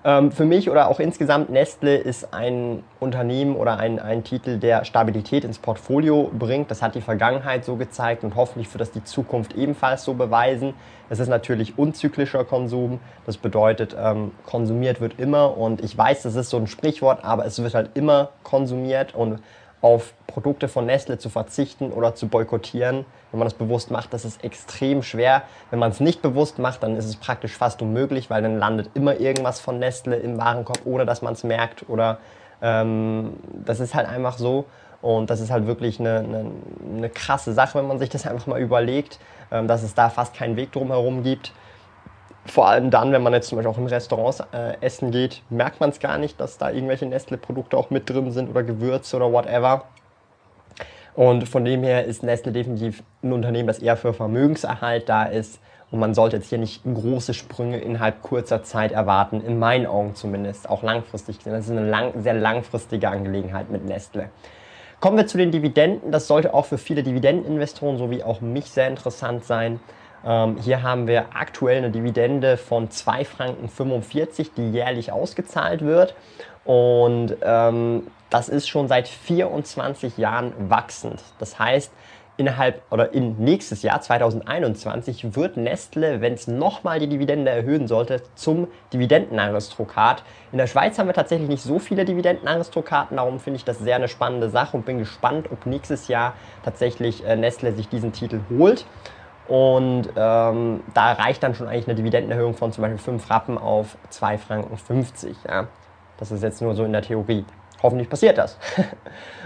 Ähm, 0.04 0.32
für 0.32 0.46
mich 0.46 0.70
oder 0.70 0.90
auch 0.90 1.00
insgesamt 1.00 1.50
Nestle 1.50 1.96
ist 1.96 2.34
ein 2.34 2.84
Unternehmen 3.00 3.56
oder 3.56 3.78
ein, 3.78 4.00
ein 4.00 4.24
Titel, 4.24 4.58
der 4.58 4.86
Stabilität 4.86 5.44
ins 5.44 5.58
Portfolio 5.58 6.32
bringt. 6.38 6.70
Das 6.70 6.82
hat 6.82 6.96
die 6.96 7.02
Vergangenheit 7.02 7.66
so 7.66 7.76
gezeigt 7.76 8.24
und 8.24 8.36
hoffentlich 8.36 8.72
wird 8.74 8.82
das 8.82 8.92
die 8.92 9.04
Zukunft 9.04 9.54
ebenfalls 9.56 10.04
so 10.04 10.14
beweisen. 10.14 10.74
Es 11.10 11.20
ist 11.20 11.28
natürlich 11.28 11.78
unzyklischer 11.78 12.44
Konsum. 12.44 13.00
Das 13.26 13.38
bedeutet, 13.38 13.96
ähm, 14.00 14.32
konsumiert 14.46 15.02
wird 15.02 15.20
immer 15.20 15.58
und 15.58 15.84
ich 15.84 15.98
weiß, 15.98 16.24
das 16.24 16.36
ist 16.36 16.50
so 16.50 16.58
ein 16.58 16.68
Sprichwort, 16.68 17.24
aber 17.24 17.46
es 17.46 17.62
wird 17.62 17.74
halt 17.74 17.92
immer 17.96 18.30
konsumiert 18.44 19.16
und 19.16 19.40
auf 19.86 20.16
Produkte 20.26 20.68
von 20.68 20.88
Nestle 20.88 21.20
zu 21.20 21.30
verzichten 21.30 21.92
oder 21.92 22.16
zu 22.16 22.28
boykottieren, 22.28 23.06
wenn 23.30 23.38
man 23.38 23.46
das 23.46 23.54
bewusst 23.54 23.92
macht, 23.92 24.14
das 24.14 24.26
ist 24.26 24.44
extrem 24.44 25.04
schwer. 25.04 25.44
Wenn 25.70 25.78
man 25.78 25.92
es 25.92 26.00
nicht 26.00 26.24
bewusst 26.24 26.58
macht, 26.58 26.82
dann 26.82 26.98
ist 26.98 27.06
es 27.06 27.18
praktisch 27.18 27.56
fast 27.56 27.84
unmöglich, 27.84 28.32
weil 28.32 28.42
dann 28.42 28.58
landet 28.58 28.90
immer 28.96 29.20
irgendwas 29.20 29.60
von 29.60 29.78
Nestle 29.78 30.16
im 30.16 30.40
Warenkorb, 30.40 30.80
ohne 30.86 31.06
dass 31.06 31.22
man 31.22 31.34
es 31.34 31.44
merkt. 31.44 31.88
Oder 31.88 32.18
ähm, 32.64 33.34
das 33.64 33.80
ist 33.80 33.94
halt 33.94 34.10
einfach 34.10 34.40
so. 34.40 34.66
Und 35.04 35.30
das 35.30 35.40
ist 35.40 35.52
halt 35.52 35.68
wirklich 35.68 36.00
eine, 36.00 36.18
eine, 36.18 36.52
eine, 36.98 37.10
krasse 37.12 37.54
Sache, 37.54 37.78
wenn 37.78 37.88
man 37.88 38.00
sich 38.00 38.10
das 38.10 38.26
einfach 38.26 38.48
mal 38.48 38.60
überlegt, 38.60 39.20
ähm, 39.52 39.68
dass 39.68 39.84
es 39.84 39.94
da 39.94 40.10
fast 40.10 40.34
keinen 40.34 40.56
Weg 40.56 40.72
drumherum 40.72 41.22
gibt. 41.22 41.54
Vor 42.46 42.68
allem 42.68 42.92
dann, 42.92 43.12
wenn 43.12 43.24
man 43.24 43.34
jetzt 43.34 43.48
zum 43.48 43.58
Beispiel 43.58 43.72
auch 43.72 43.78
in 43.78 43.88
Restaurants 43.88 44.40
äh, 44.54 44.76
essen 44.82 45.12
geht, 45.12 45.42
merkt 45.50 45.80
man 45.80 45.90
es 45.90 46.00
gar 46.00 46.18
nicht, 46.18 46.40
dass 46.40 46.58
da 46.58 46.70
irgendwelche 46.70 47.08
Nestle-Produkte 47.08 47.76
auch 47.76 47.90
mit 47.90 48.10
drin 48.10 48.32
sind 48.32 48.50
oder 48.50 48.64
Gewürze 48.64 49.16
oder 49.16 49.32
whatever. 49.32 49.86
Und 51.16 51.48
von 51.48 51.66
dem 51.66 51.84
her 51.84 52.06
ist 52.06 52.24
Nestle 52.24 52.52
definitiv 52.52 53.02
ein 53.24 53.34
Unternehmen, 53.34 53.68
das 53.68 53.80
eher 53.80 53.98
für 53.98 54.14
Vermögenserhalt 54.14 55.10
da 55.10 55.24
ist. 55.24 55.60
Und 55.90 56.00
man 56.00 56.14
sollte 56.14 56.38
jetzt 56.38 56.50
hier 56.50 56.58
nicht 56.58 56.84
große 56.84 57.34
Sprünge 57.34 57.78
innerhalb 57.80 58.22
kurzer 58.22 58.64
Zeit 58.64 58.92
erwarten, 58.92 59.42
in 59.42 59.58
meinen 59.58 59.86
Augen 59.86 60.14
zumindest, 60.14 60.70
auch 60.70 60.84
langfristig 60.84 61.38
gesehen. 61.38 61.54
Das 61.54 61.66
ist 61.66 61.72
eine 61.72 61.88
lang, 61.88 62.22
sehr 62.22 62.34
langfristige 62.34 63.10
Angelegenheit 63.10 63.72
mit 63.72 63.86
Nestle. 63.86 64.30
Kommen 65.00 65.18
wir 65.18 65.28
zu 65.28 65.38
den 65.38 65.52
Dividenden. 65.52 66.12
Das 66.12 66.28
sollte 66.28 66.54
auch 66.54 66.66
für 66.66 66.78
viele 66.78 67.04
Dividendeninvestoren 67.04 67.98
sowie 67.98 68.24
auch 68.24 68.42
mich 68.42 68.66
sehr 68.66 68.88
interessant 68.88 69.46
sein. 69.46 69.80
Ähm, 70.26 70.58
hier 70.58 70.82
haben 70.82 71.08
wir 71.08 71.28
aktuell 71.34 71.78
eine 71.78 71.92
Dividende 71.92 72.58
von 72.58 72.90
2,45 72.90 73.26
Franken, 73.26 74.50
die 74.58 74.72
jährlich 74.72 75.12
ausgezahlt 75.12 75.82
wird. 75.82 76.16
Und 76.64 77.38
ähm, 77.44 78.08
das 78.30 78.50
ist 78.50 78.68
schon 78.68 78.88
seit 78.88 79.08
24 79.08 80.18
Jahren 80.18 80.52
wachsend. 80.70 81.22
Das 81.38 81.60
heißt, 81.60 81.92
innerhalb 82.38 82.82
oder 82.92 83.14
in 83.14 83.38
nächstes 83.38 83.82
Jahr 83.82 84.02
2021 84.02 85.36
wird 85.36 85.58
Nestle, 85.58 86.22
wenn 86.22 86.34
es 86.34 86.48
nochmal 86.48 87.00
die 87.00 87.08
Dividende 87.08 87.52
erhöhen 87.52 87.88
sollte, 87.88 88.24
zum 88.36 88.68
Dividendenaristokrat. 88.92 90.24
In 90.52 90.58
der 90.58 90.68
Schweiz 90.68 90.98
haben 90.98 91.08
wir 91.08 91.14
tatsächlich 91.14 91.48
nicht 91.48 91.64
so 91.64 91.80
viele 91.80 92.04
Dividendenaristokraten, 92.04 93.18
darum 93.18 93.40
finde 93.40 93.58
ich 93.58 93.64
das 93.64 93.80
sehr 93.80 93.96
eine 93.96 94.08
spannende 94.08 94.50
Sache 94.50 94.76
und 94.76 94.86
bin 94.86 94.98
gespannt, 95.00 95.50
ob 95.52 95.66
nächstes 95.66 96.08
Jahr 96.08 96.34
tatsächlich 96.64 97.24
äh, 97.26 97.36
Nestle 97.36 97.74
sich 97.74 97.88
diesen 97.88 98.12
Titel 98.12 98.42
holt. 98.50 98.86
Und 99.48 100.10
ähm, 100.16 100.82
da 100.94 101.14
reicht 101.14 101.44
dann 101.44 101.54
schon 101.54 101.68
eigentlich 101.68 101.88
eine 101.88 101.96
Dividendenerhöhung 101.96 102.56
von 102.56 102.72
zum 102.72 102.82
Beispiel 102.82 102.98
5 102.98 103.30
Rappen 103.30 103.58
auf 103.58 103.98
2,50 104.12 104.38
Franken. 104.38 104.78
Ja. 105.48 105.68
Das 106.18 106.32
ist 106.32 106.44
jetzt 106.44 106.62
nur 106.62 106.76
so 106.76 106.84
in 106.84 106.94
der 106.94 107.02
Theorie. 107.02 107.46
Hoffentlich 107.84 108.10
passiert 108.10 108.38
das. 108.38 108.58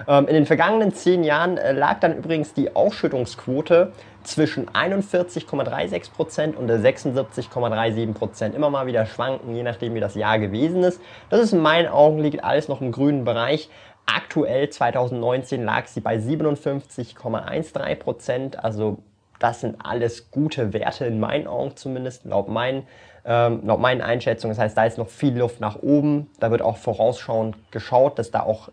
Ähm, 0.08 0.28
in 0.28 0.34
den 0.34 0.46
vergangenen 0.46 0.94
zehn 0.94 1.26
Jahren 1.26 1.58
äh, 1.58 1.74
lag 1.74 2.00
dann 2.00 2.16
übrigens 2.16 2.54
die 2.54 2.74
Ausschüttungsquote 2.76 3.92
zwischen 4.24 4.70
41,36% 4.70 6.56
und 6.56 6.72
76,37%. 6.72 8.54
Immer 8.54 8.70
mal 8.70 8.88
wieder 8.88 9.06
schwanken, 9.06 9.54
je 9.54 9.62
nachdem 9.62 9.94
wie 9.94 10.00
das 10.00 10.16
Jahr 10.16 10.40
gewesen 10.40 10.84
ist. 10.84 11.02
Das 11.30 11.42
ist 11.42 11.52
in 11.54 11.60
meinen 11.60 11.90
Augen 11.90 12.20
liegt 12.20 12.42
alles 12.44 12.70
noch 12.70 12.80
im 12.82 12.94
grünen 12.94 13.26
Bereich. 13.26 13.70
Aktuell 14.06 14.70
2019 14.70 15.62
lag 15.64 15.88
sie 15.88 16.00
bei 16.00 16.16
57,13%, 16.16 18.56
also 18.56 19.00
das 19.39 19.62
sind 19.62 19.78
alles 19.84 20.32
gute 20.32 20.73
Werte 20.73 21.06
in 21.06 21.19
meinen 21.19 21.47
Augen 21.47 21.75
zumindest, 21.75 22.25
laut 22.25 22.49
meinen, 22.49 22.86
ähm, 23.25 23.62
laut 23.65 23.80
meinen 23.80 24.02
Einschätzungen. 24.02 24.56
Das 24.56 24.63
heißt, 24.63 24.78
da 24.78 24.86
ist 24.86 24.97
noch 24.97 25.08
viel 25.08 25.38
Luft 25.38 25.62
nach 25.62 25.82
oben. 25.82 26.30
Da 26.39 26.52
wird 26.52 26.62
auch 26.62 26.78
vorausschauend 26.78 27.56
geschaut, 27.71 28.19
dass 28.19 28.32
da 28.32 28.41
auch 28.41 28.69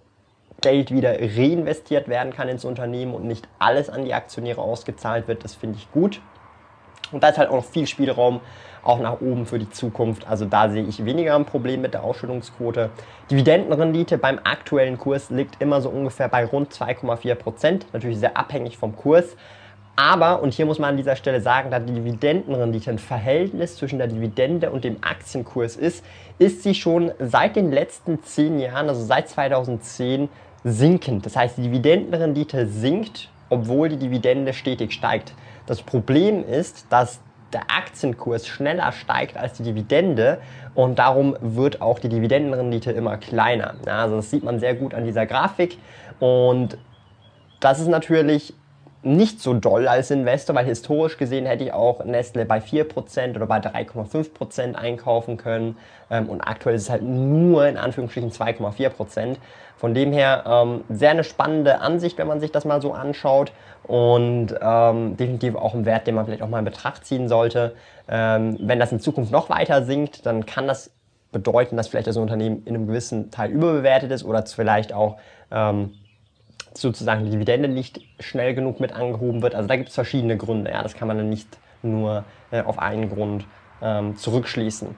Geld 0.60 0.90
wieder 0.90 1.12
reinvestiert 1.20 2.08
werden 2.08 2.32
kann 2.32 2.48
ins 2.48 2.64
Unternehmen 2.64 3.14
und 3.14 3.24
nicht 3.24 3.46
alles 3.58 3.88
an 3.88 4.04
die 4.04 4.14
Aktionäre 4.14 4.60
ausgezahlt 4.60 5.28
wird. 5.28 5.44
Das 5.44 5.54
finde 5.54 5.78
ich 5.78 5.90
gut. 5.92 6.20
Und 7.12 7.22
da 7.22 7.28
ist 7.28 7.38
halt 7.38 7.50
auch 7.50 7.56
noch 7.56 7.64
viel 7.64 7.86
Spielraum 7.86 8.40
auch 8.82 8.98
nach 9.00 9.20
oben 9.20 9.46
für 9.46 9.58
die 9.58 9.70
Zukunft. 9.70 10.28
Also 10.28 10.44
da 10.44 10.68
sehe 10.68 10.84
ich 10.84 11.04
weniger 11.04 11.34
ein 11.34 11.44
Problem 11.44 11.82
mit 11.82 11.94
der 11.94 12.04
Ausschüttungsquote. 12.04 12.90
Dividendenrendite 13.30 14.16
beim 14.18 14.38
aktuellen 14.42 14.96
Kurs 14.98 15.30
liegt 15.30 15.60
immer 15.60 15.80
so 15.80 15.88
ungefähr 15.88 16.28
bei 16.28 16.44
rund 16.44 16.72
2,4 16.72 17.34
Prozent. 17.34 17.86
Natürlich 17.92 18.18
sehr 18.18 18.36
abhängig 18.36 18.76
vom 18.78 18.96
Kurs. 18.96 19.36
Aber, 19.96 20.42
und 20.42 20.52
hier 20.52 20.66
muss 20.66 20.78
man 20.78 20.90
an 20.90 20.96
dieser 20.98 21.16
Stelle 21.16 21.40
sagen, 21.40 21.70
da 21.70 21.78
die 21.78 21.94
Dividendenrendite 21.94 22.90
ein 22.90 22.98
Verhältnis 22.98 23.76
zwischen 23.76 23.98
der 23.98 24.08
Dividende 24.08 24.70
und 24.70 24.84
dem 24.84 24.98
Aktienkurs 25.00 25.76
ist, 25.76 26.04
ist 26.38 26.62
sie 26.62 26.74
schon 26.74 27.12
seit 27.18 27.56
den 27.56 27.72
letzten 27.72 28.22
zehn 28.22 28.58
Jahren, 28.58 28.90
also 28.90 29.02
seit 29.02 29.28
2010, 29.30 30.28
sinkend. 30.64 31.24
Das 31.24 31.34
heißt, 31.34 31.56
die 31.56 31.62
Dividendenrendite 31.62 32.66
sinkt, 32.66 33.30
obwohl 33.48 33.88
die 33.88 33.96
Dividende 33.96 34.52
stetig 34.52 34.92
steigt. 34.92 35.32
Das 35.64 35.80
Problem 35.80 36.44
ist, 36.46 36.86
dass 36.90 37.20
der 37.52 37.62
Aktienkurs 37.74 38.46
schneller 38.46 38.92
steigt 38.92 39.36
als 39.36 39.54
die 39.54 39.62
Dividende 39.62 40.40
und 40.74 40.98
darum 40.98 41.36
wird 41.40 41.80
auch 41.80 42.00
die 42.00 42.08
Dividendenrendite 42.08 42.90
immer 42.90 43.16
kleiner. 43.16 43.76
also 43.86 44.16
das 44.16 44.30
sieht 44.30 44.42
man 44.44 44.58
sehr 44.58 44.74
gut 44.74 44.92
an 44.92 45.04
dieser 45.04 45.26
Grafik 45.26 45.78
und 46.18 46.76
das 47.60 47.78
ist 47.78 47.88
natürlich 47.88 48.52
nicht 49.06 49.40
so 49.40 49.54
doll 49.54 49.86
als 49.86 50.10
Investor, 50.10 50.56
weil 50.56 50.64
historisch 50.64 51.16
gesehen 51.16 51.46
hätte 51.46 51.64
ich 51.64 51.72
auch 51.72 52.04
Nestle 52.04 52.44
bei 52.44 52.58
4% 52.58 53.36
oder 53.36 53.46
bei 53.46 53.58
3,5% 53.58 54.74
einkaufen 54.74 55.36
können 55.36 55.76
ähm, 56.10 56.28
und 56.28 56.40
aktuell 56.40 56.74
ist 56.74 56.82
es 56.82 56.90
halt 56.90 57.02
nur 57.02 57.66
in 57.66 57.76
Anführungsstrichen 57.76 58.32
2,4%. 58.32 59.36
Von 59.76 59.94
dem 59.94 60.12
her 60.12 60.44
ähm, 60.46 60.84
sehr 60.88 61.10
eine 61.10 61.22
spannende 61.22 61.80
Ansicht, 61.80 62.18
wenn 62.18 62.26
man 62.26 62.40
sich 62.40 62.50
das 62.50 62.64
mal 62.64 62.82
so 62.82 62.92
anschaut 62.92 63.52
und 63.84 64.54
ähm, 64.60 65.16
definitiv 65.16 65.54
auch 65.54 65.74
ein 65.74 65.84
Wert, 65.84 66.06
den 66.06 66.14
man 66.14 66.24
vielleicht 66.24 66.42
auch 66.42 66.48
mal 66.48 66.58
in 66.58 66.64
Betracht 66.64 67.04
ziehen 67.04 67.28
sollte. 67.28 67.76
Ähm, 68.08 68.56
wenn 68.60 68.80
das 68.80 68.90
in 68.90 69.00
Zukunft 69.00 69.30
noch 69.30 69.50
weiter 69.50 69.84
sinkt, 69.84 70.26
dann 70.26 70.46
kann 70.46 70.66
das 70.66 70.90
bedeuten, 71.30 71.76
dass 71.76 71.88
vielleicht 71.88 72.06
das 72.06 72.16
Unternehmen 72.16 72.62
in 72.64 72.74
einem 72.74 72.86
gewissen 72.86 73.30
Teil 73.30 73.50
überbewertet 73.50 74.10
ist 74.10 74.24
oder 74.24 74.44
vielleicht 74.46 74.92
auch 74.92 75.18
ähm, 75.50 75.92
sozusagen 76.80 77.24
die 77.24 77.30
Dividende 77.30 77.68
nicht 77.68 78.00
schnell 78.20 78.54
genug 78.54 78.80
mit 78.80 78.92
angehoben 78.92 79.42
wird. 79.42 79.54
Also 79.54 79.68
da 79.68 79.76
gibt 79.76 79.88
es 79.88 79.94
verschiedene 79.94 80.36
Gründe. 80.36 80.70
Ja, 80.70 80.82
das 80.82 80.94
kann 80.94 81.08
man 81.08 81.18
dann 81.18 81.28
nicht 81.28 81.48
nur 81.82 82.24
äh, 82.50 82.62
auf 82.62 82.78
einen 82.78 83.10
Grund 83.10 83.44
ähm, 83.82 84.16
zurückschließen. 84.16 84.94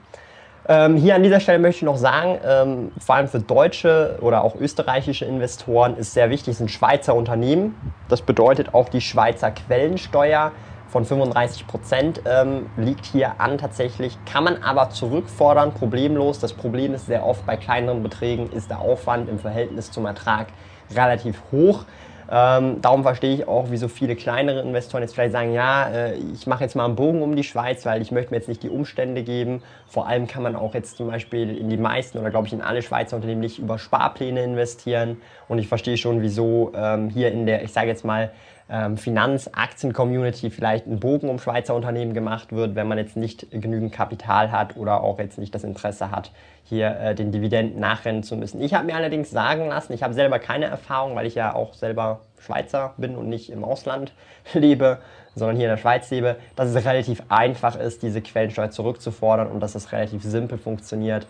Ähm, 0.67 0.97
hier 0.97 1.15
an 1.15 1.23
dieser 1.23 1.39
Stelle 1.39 1.57
möchte 1.59 1.77
ich 1.77 1.83
noch 1.83 1.97
sagen, 1.97 2.37
ähm, 2.45 2.91
vor 2.99 3.15
allem 3.15 3.27
für 3.27 3.39
deutsche 3.39 4.19
oder 4.21 4.43
auch 4.43 4.55
österreichische 4.55 5.25
Investoren 5.25 5.97
ist 5.97 6.13
sehr 6.13 6.29
wichtig, 6.29 6.57
sind 6.57 6.69
Schweizer 6.69 7.15
Unternehmen. 7.15 7.75
Das 8.07 8.21
bedeutet 8.21 8.73
auch 8.73 8.89
die 8.89 9.01
Schweizer 9.01 9.51
Quellensteuer 9.51 10.51
von 10.89 11.05
35 11.05 11.67
Prozent 11.67 12.21
ähm, 12.25 12.67
liegt 12.75 13.05
hier 13.05 13.39
an 13.39 13.57
tatsächlich, 13.57 14.17
kann 14.25 14.43
man 14.43 14.63
aber 14.63 14.89
zurückfordern, 14.89 15.73
problemlos. 15.73 16.39
Das 16.39 16.53
Problem 16.53 16.93
ist 16.93 17.05
sehr 17.05 17.25
oft 17.25 17.45
bei 17.45 17.57
kleineren 17.57 18.01
Beträgen 18.03 18.51
ist 18.51 18.69
der 18.69 18.79
Aufwand 18.79 19.29
im 19.29 19.39
Verhältnis 19.39 19.91
zum 19.91 20.05
Ertrag 20.05 20.47
relativ 20.95 21.41
hoch. 21.51 21.85
Ähm, 22.31 22.79
darum 22.81 23.01
verstehe 23.01 23.33
ich 23.33 23.47
auch, 23.47 23.67
wieso 23.69 23.87
viele 23.87 24.15
kleinere 24.15 24.61
Investoren 24.61 25.01
jetzt 25.01 25.15
vielleicht 25.15 25.31
sagen, 25.31 25.51
ja, 25.51 25.89
äh, 25.89 26.13
ich 26.33 26.45
mache 26.45 26.63
jetzt 26.63 26.75
mal 26.75 26.85
einen 26.85 26.95
Bogen 26.95 27.23
um 27.23 27.35
die 27.35 27.43
Schweiz, 27.43 27.87
weil 27.87 28.03
ich 28.03 28.11
möchte 28.11 28.31
mir 28.31 28.37
jetzt 28.37 28.47
nicht 28.47 28.61
die 28.61 28.69
Umstände 28.69 29.23
geben. 29.23 29.63
Vor 29.87 30.07
allem 30.07 30.27
kann 30.27 30.43
man 30.43 30.55
auch 30.55 30.75
jetzt 30.75 30.97
zum 30.97 31.07
Beispiel 31.07 31.57
in 31.57 31.69
die 31.69 31.77
meisten 31.77 32.19
oder 32.19 32.29
glaube 32.29 32.45
ich 32.45 32.53
in 32.53 32.61
alle 32.61 32.83
Schweizer 32.83 33.15
Unternehmen 33.15 33.41
nicht 33.41 33.57
über 33.57 33.79
Sparpläne 33.79 34.43
investieren. 34.43 35.17
Und 35.47 35.57
ich 35.57 35.67
verstehe 35.67 35.97
schon, 35.97 36.21
wieso 36.21 36.71
ähm, 36.75 37.09
hier 37.09 37.31
in 37.31 37.47
der, 37.47 37.63
ich 37.63 37.73
sage 37.73 37.87
jetzt 37.87 38.05
mal, 38.05 38.31
ähm, 38.69 38.97
Finanzaktien-Community 38.97 40.51
vielleicht 40.51 40.85
ein 40.85 40.99
Bogen 40.99 41.29
um 41.29 41.39
Schweizer 41.39 41.73
Unternehmen 41.73 42.13
gemacht 42.13 42.51
wird, 42.51 42.75
wenn 42.75 42.87
man 42.87 42.97
jetzt 42.97 43.17
nicht 43.17 43.47
genügend 43.51 43.91
Kapital 43.91 44.51
hat 44.51 44.77
oder 44.77 45.01
auch 45.01 45.17
jetzt 45.19 45.39
nicht 45.39 45.53
das 45.55 45.63
Interesse 45.63 46.11
hat, 46.11 46.31
hier 46.63 46.95
äh, 46.99 47.15
den 47.15 47.31
Dividenden 47.31 47.79
nachrennen 47.79 48.21
zu 48.21 48.37
müssen. 48.37 48.61
Ich 48.61 48.73
habe 48.73 48.85
mir 48.85 48.95
allerdings 48.95 49.31
sagen 49.31 49.67
lassen, 49.69 49.93
ich 49.93 50.03
habe 50.03 50.13
selber 50.13 50.37
keine 50.37 50.65
Erfahrung, 50.65 51.15
weil 51.15 51.25
ich 51.25 51.35
ja 51.35 51.55
auch 51.55 51.73
selber 51.73 52.21
Schweizer 52.37 52.93
bin 52.97 53.15
und 53.15 53.27
nicht 53.27 53.49
im 53.49 53.63
Ausland 53.63 54.13
lebe, 54.53 54.99
sondern 55.35 55.57
hier 55.57 55.65
in 55.65 55.71
der 55.71 55.77
Schweiz 55.77 56.09
lebe, 56.11 56.37
dass 56.55 56.69
es 56.69 56.85
relativ 56.85 57.23
einfach 57.29 57.75
ist, 57.75 58.03
diese 58.03 58.21
Quellensteuer 58.21 58.69
zurückzufordern 58.69 59.47
und 59.47 59.61
dass 59.61 59.75
es 59.75 59.91
relativ 59.91 60.23
simpel 60.23 60.57
funktioniert. 60.57 61.25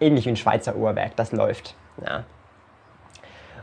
Ähnlich 0.00 0.26
wie 0.26 0.30
ein 0.30 0.36
Schweizer 0.36 0.76
Uhrwerk, 0.76 1.16
das 1.16 1.32
läuft. 1.32 1.74
Ja. 2.04 2.24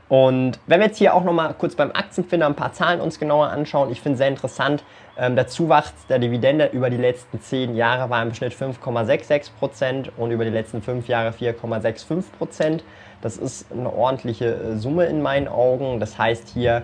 Und 0.10 0.60
wenn 0.66 0.80
wir 0.80 0.88
jetzt 0.88 0.98
hier 0.98 1.14
auch 1.14 1.24
nochmal 1.24 1.54
kurz 1.54 1.76
beim 1.76 1.92
Aktienfinder 1.92 2.48
ein 2.48 2.56
paar 2.56 2.74
Zahlen 2.74 3.00
uns 3.00 3.20
genauer 3.20 3.50
anschauen, 3.50 3.92
ich 3.92 4.02
finde 4.02 4.18
sehr 4.18 4.28
interessant, 4.28 4.84
ähm, 5.18 5.36
der 5.36 5.48
Zuwachs 5.48 5.94
der 6.08 6.18
Dividende 6.18 6.66
über 6.68 6.90
die 6.90 6.98
letzten 6.98 7.40
10 7.40 7.76
Jahre 7.76 8.10
war 8.10 8.24
im 8.24 8.34
Schnitt 8.34 8.54
5,66% 8.54 10.10
und 10.18 10.32
über 10.32 10.46
die 10.46 10.52
letzten 10.52 10.82
5 10.82 11.08
Jahre 11.08 11.30
4,65%. 11.30 12.82
Das 13.22 13.38
ist 13.38 13.72
eine 13.72 13.94
ordentliche 13.94 14.46
äh, 14.46 14.78
Summe 14.78 15.06
in 15.06 15.22
meinen 15.22 15.48
Augen. 15.48 16.00
Das 16.00 16.18
heißt, 16.18 16.50
hier 16.50 16.84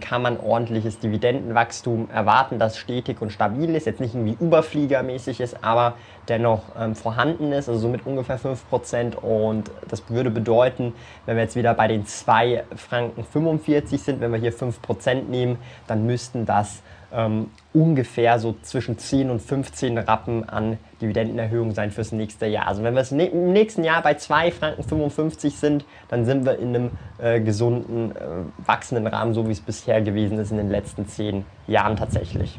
kann 0.00 0.22
man 0.22 0.40
ordentliches 0.40 0.98
Dividendenwachstum 0.98 2.08
erwarten, 2.10 2.58
das 2.58 2.78
stetig 2.78 3.20
und 3.20 3.32
stabil 3.32 3.74
ist. 3.74 3.86
Jetzt 3.86 4.00
nicht 4.00 4.14
irgendwie 4.14 4.36
überfliegermäßig 4.42 5.40
ist, 5.40 5.62
aber 5.62 5.94
dennoch 6.28 6.62
ähm, 6.78 6.94
vorhanden 6.94 7.52
ist, 7.52 7.68
also 7.68 7.80
so 7.80 7.88
mit 7.88 8.06
ungefähr 8.06 8.38
5%. 8.38 9.16
Und 9.16 9.70
das 9.88 10.08
würde 10.08 10.30
bedeuten, 10.30 10.94
wenn 11.26 11.36
wir 11.36 11.42
jetzt 11.42 11.56
wieder 11.56 11.74
bei 11.74 11.86
den 11.86 12.06
2 12.06 12.64
Franken 12.76 13.24
45 13.24 14.02
sind, 14.02 14.20
wenn 14.20 14.32
wir 14.32 14.38
hier 14.38 14.54
5% 14.54 15.28
nehmen, 15.28 15.58
dann 15.86 16.06
müssten 16.06 16.46
das 16.46 16.82
ähm, 17.12 17.50
ungefähr 17.72 18.38
so 18.38 18.56
zwischen 18.62 18.98
10 18.98 19.30
und 19.30 19.40
15 19.40 19.98
Rappen 19.98 20.48
an 20.48 20.78
Dividendenerhöhung 21.00 21.72
sein 21.72 21.90
fürs 21.90 22.12
nächste 22.12 22.46
Jahr. 22.46 22.66
Also 22.66 22.82
wenn 22.82 22.94
wir 22.94 23.04
ne 23.10 23.26
im 23.26 23.52
nächsten 23.52 23.84
Jahr 23.84 24.02
bei 24.02 24.14
2 24.14 24.50
Franken 24.52 24.82
55 24.82 25.56
sind, 25.56 25.84
dann 26.08 26.24
sind 26.24 26.44
wir 26.44 26.58
in 26.58 26.68
einem 26.74 26.90
äh, 27.18 27.40
gesunden, 27.40 28.12
äh, 28.12 28.66
wachsenden 28.66 29.06
Rahmen, 29.06 29.32
so 29.34 29.46
wie 29.46 29.52
es 29.52 29.60
bisher 29.60 30.02
gewesen 30.02 30.38
ist 30.38 30.50
in 30.50 30.56
den 30.56 30.70
letzten 30.70 31.06
10 31.06 31.44
Jahren 31.66 31.96
tatsächlich 31.96 32.58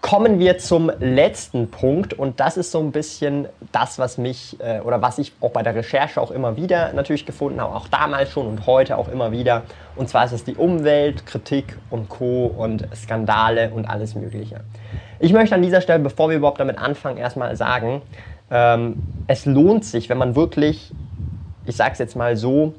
kommen 0.00 0.38
wir 0.38 0.58
zum 0.58 0.90
letzten 1.00 1.70
Punkt 1.70 2.14
und 2.14 2.40
das 2.40 2.56
ist 2.56 2.70
so 2.70 2.78
ein 2.78 2.92
bisschen 2.92 3.48
das, 3.72 3.98
was 3.98 4.16
mich 4.16 4.56
äh, 4.60 4.80
oder 4.80 5.02
was 5.02 5.18
ich 5.18 5.32
auch 5.40 5.50
bei 5.50 5.62
der 5.62 5.74
Recherche 5.74 6.20
auch 6.20 6.30
immer 6.30 6.56
wieder 6.56 6.92
natürlich 6.92 7.26
gefunden 7.26 7.60
habe, 7.60 7.74
auch 7.74 7.88
damals 7.88 8.30
schon 8.30 8.46
und 8.46 8.66
heute 8.66 8.96
auch 8.96 9.08
immer 9.08 9.32
wieder. 9.32 9.64
Und 9.96 10.08
zwar 10.08 10.24
ist 10.24 10.32
es 10.32 10.44
die 10.44 10.54
Umwelt, 10.54 11.26
Kritik 11.26 11.76
und 11.90 12.08
Co. 12.08 12.46
und 12.46 12.86
Skandale 12.94 13.70
und 13.70 13.86
alles 13.86 14.14
Mögliche. 14.14 14.60
Ich 15.18 15.32
möchte 15.32 15.56
an 15.56 15.62
dieser 15.62 15.80
Stelle, 15.80 15.98
bevor 15.98 16.30
wir 16.30 16.36
überhaupt 16.36 16.60
damit 16.60 16.78
anfangen, 16.78 17.18
erstmal 17.18 17.56
sagen, 17.56 18.02
ähm, 18.50 19.02
es 19.26 19.46
lohnt 19.46 19.84
sich, 19.84 20.08
wenn 20.08 20.18
man 20.18 20.36
wirklich, 20.36 20.92
ich 21.66 21.76
sage 21.76 21.92
es 21.92 21.98
jetzt 21.98 22.14
mal 22.14 22.36
so, 22.36 22.74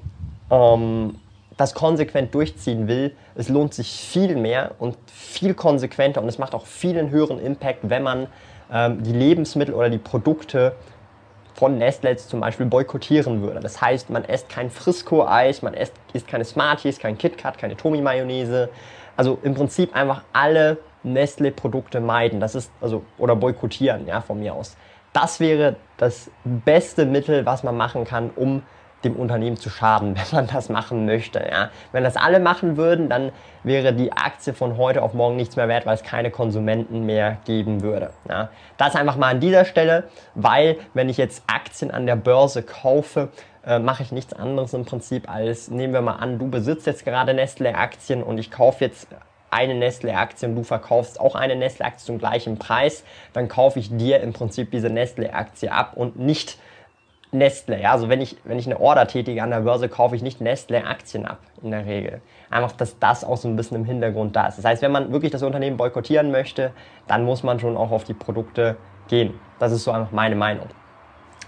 ähm, 0.49 1.15
das 1.59 1.73
konsequent 1.73 2.33
durchziehen 2.33 2.87
will, 2.87 3.13
es 3.35 3.49
lohnt 3.49 3.73
sich 3.73 3.91
viel 3.91 4.37
mehr 4.37 4.75
und 4.79 4.95
viel 5.07 5.53
konsequenter 5.53 6.21
und 6.21 6.29
es 6.29 6.37
macht 6.37 6.55
auch 6.55 6.65
viel 6.65 6.97
einen 6.97 7.09
höheren 7.09 7.37
Impact, 7.37 7.89
wenn 7.89 8.01
man 8.01 8.27
ähm, 8.71 9.03
die 9.03 9.11
Lebensmittel 9.11 9.73
oder 9.73 9.89
die 9.89 9.97
Produkte 9.97 10.73
von 11.55 11.77
Nestle 11.77 12.15
zum 12.15 12.39
Beispiel 12.39 12.65
boykottieren 12.65 13.41
würde. 13.41 13.59
Das 13.59 13.81
heißt, 13.81 14.09
man 14.09 14.23
isst 14.23 14.47
kein 14.47 14.69
Frisco-Eis, 14.69 15.61
man 15.61 15.73
isst, 15.73 15.91
isst 16.13 16.29
keine 16.29 16.45
Smarties, 16.45 16.97
kein 16.97 17.17
KitKat, 17.17 17.57
keine 17.57 17.75
Tomi-Mayonnaise. 17.75 18.69
Also 19.17 19.37
im 19.43 19.53
Prinzip 19.53 19.93
einfach 19.93 20.21
alle 20.31 20.77
Nestle-Produkte 21.03 21.99
meiden. 21.99 22.39
Das 22.39 22.55
ist 22.55 22.71
also 22.79 23.03
oder 23.17 23.35
boykottieren, 23.35 24.07
ja, 24.07 24.21
von 24.21 24.39
mir 24.39 24.53
aus. 24.53 24.77
Das 25.11 25.41
wäre 25.41 25.75
das 25.97 26.31
beste 26.45 27.05
Mittel, 27.05 27.45
was 27.45 27.63
man 27.63 27.75
machen 27.75 28.05
kann, 28.05 28.29
um 28.33 28.63
dem 29.03 29.15
Unternehmen 29.15 29.57
zu 29.57 29.69
schaden, 29.69 30.15
wenn 30.31 30.45
man 30.45 30.47
das 30.47 30.69
machen 30.69 31.05
möchte. 31.05 31.39
Ja. 31.39 31.69
Wenn 31.91 32.03
das 32.03 32.15
alle 32.15 32.39
machen 32.39 32.77
würden, 32.77 33.09
dann 33.09 33.31
wäre 33.63 33.93
die 33.93 34.11
Aktie 34.11 34.53
von 34.53 34.77
heute 34.77 35.01
auf 35.01 35.13
morgen 35.13 35.35
nichts 35.35 35.55
mehr 35.55 35.67
wert, 35.67 35.85
weil 35.85 35.95
es 35.95 36.03
keine 36.03 36.31
Konsumenten 36.31 37.05
mehr 37.05 37.37
geben 37.45 37.81
würde. 37.81 38.11
Ja. 38.27 38.49
Das 38.77 38.95
einfach 38.95 39.17
mal 39.17 39.29
an 39.29 39.39
dieser 39.39 39.65
Stelle, 39.65 40.05
weil 40.35 40.77
wenn 40.93 41.09
ich 41.09 41.17
jetzt 41.17 41.43
Aktien 41.47 41.91
an 41.91 42.05
der 42.05 42.15
Börse 42.15 42.63
kaufe, 42.63 43.29
äh, 43.65 43.79
mache 43.79 44.03
ich 44.03 44.11
nichts 44.11 44.33
anderes 44.33 44.73
im 44.73 44.85
Prinzip 44.85 45.29
als, 45.29 45.69
nehmen 45.69 45.93
wir 45.93 46.01
mal 46.01 46.15
an, 46.15 46.39
du 46.39 46.49
besitzt 46.49 46.87
jetzt 46.87 47.03
gerade 47.03 47.33
Nestle-Aktien 47.33 48.23
und 48.23 48.37
ich 48.37 48.51
kaufe 48.51 48.85
jetzt 48.85 49.07
eine 49.51 49.75
Nestle-Aktie 49.75 50.47
und 50.47 50.55
du 50.55 50.63
verkaufst 50.63 51.19
auch 51.19 51.35
eine 51.35 51.55
Nestle-Aktie 51.55 52.05
zum 52.05 52.19
gleichen 52.19 52.57
Preis, 52.57 53.03
dann 53.33 53.47
kaufe 53.47 53.79
ich 53.79 53.95
dir 53.95 54.21
im 54.21 54.33
Prinzip 54.33 54.71
diese 54.71 54.89
Nestle-Aktie 54.89 55.71
ab 55.71 55.93
und 55.95 56.17
nicht 56.17 56.57
Nestle. 57.31 57.79
Ja? 57.81 57.91
Also 57.91 58.09
wenn 58.09 58.21
ich, 58.21 58.37
wenn 58.43 58.57
ich 58.57 58.65
eine 58.65 58.79
Order 58.79 59.07
tätige 59.07 59.43
an 59.43 59.51
der 59.51 59.61
Börse, 59.61 59.89
kaufe 59.89 60.15
ich 60.15 60.21
nicht 60.21 60.41
Nestle-Aktien 60.41 61.25
ab, 61.25 61.39
in 61.61 61.71
der 61.71 61.85
Regel. 61.85 62.21
Einfach, 62.49 62.71
dass 62.71 62.97
das 62.99 63.23
auch 63.23 63.37
so 63.37 63.47
ein 63.47 63.55
bisschen 63.55 63.77
im 63.77 63.85
Hintergrund 63.85 64.35
da 64.35 64.47
ist. 64.47 64.57
Das 64.57 64.65
heißt, 64.65 64.81
wenn 64.81 64.91
man 64.91 65.11
wirklich 65.11 65.31
das 65.31 65.43
Unternehmen 65.43 65.77
boykottieren 65.77 66.31
möchte, 66.31 66.71
dann 67.07 67.23
muss 67.23 67.43
man 67.43 67.59
schon 67.59 67.77
auch 67.77 67.91
auf 67.91 68.03
die 68.03 68.13
Produkte 68.13 68.77
gehen. 69.07 69.39
Das 69.59 69.71
ist 69.71 69.83
so 69.83 69.91
einfach 69.91 70.11
meine 70.11 70.35
Meinung. 70.35 70.67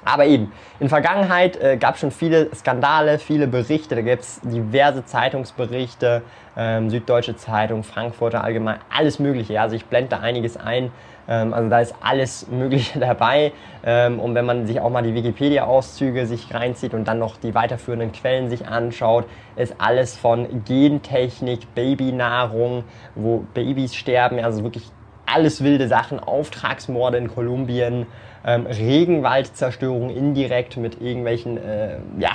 Aber 0.04 0.26
eben, 0.26 0.52
in 0.80 0.90
Vergangenheit 0.90 1.58
äh, 1.62 1.78
gab 1.78 1.96
es 1.96 2.02
schon 2.02 2.12
viele 2.12 2.54
Skandale, 2.56 3.20
viele 3.20 3.48
Berichte, 3.48 3.96
da 3.96 4.02
gibt 4.02 4.24
es 4.24 4.42
diverse 4.42 5.06
Zeitungsberichte, 5.06 6.24
ähm, 6.58 6.90
Süddeutsche 6.90 7.36
Zeitung, 7.36 7.84
Frankfurter 7.84 8.44
Allgemein, 8.44 8.80
alles 8.90 9.20
Mögliche. 9.20 9.62
Also 9.62 9.76
ich 9.76 9.86
blende 9.86 10.10
da 10.10 10.20
einiges 10.20 10.58
ein. 10.58 10.92
Ähm, 11.28 11.54
also 11.54 11.70
da 11.70 11.80
ist 11.80 11.96
alles 12.02 12.48
Mögliche 12.48 13.00
dabei. 13.00 13.54
Ähm, 13.84 14.20
und 14.20 14.36
wenn 14.36 14.46
man 14.46 14.66
sich 14.66 14.80
auch 14.80 14.90
mal 14.90 15.04
die 15.04 15.14
Wikipedia-Auszüge 15.14 16.26
sich 16.26 16.54
reinzieht 16.54 16.94
und 16.94 17.08
dann 17.08 17.20
noch 17.20 17.38
die 17.38 17.54
weiterführenden 17.54 18.12
Quellen 18.12 18.50
sich 18.50 18.68
anschaut, 18.68 19.26
ist 19.56 19.76
alles 19.78 20.18
von 20.18 20.64
Gentechnik, 20.66 21.74
Babynahrung, 21.76 22.84
wo 23.16 23.46
Babys 23.54 23.96
sterben, 23.96 24.44
also 24.44 24.64
wirklich 24.64 24.92
alles 25.34 25.64
wilde 25.64 25.88
Sachen, 25.88 26.20
Auftragsmorde 26.20 27.18
in 27.18 27.28
Kolumbien, 27.28 28.06
ähm, 28.46 28.66
Regenwaldzerstörung 28.66 30.10
indirekt 30.10 30.78
mit 30.78 31.02
irgendwelchen, 31.02 31.58
äh, 31.58 31.98
ja, 32.18 32.32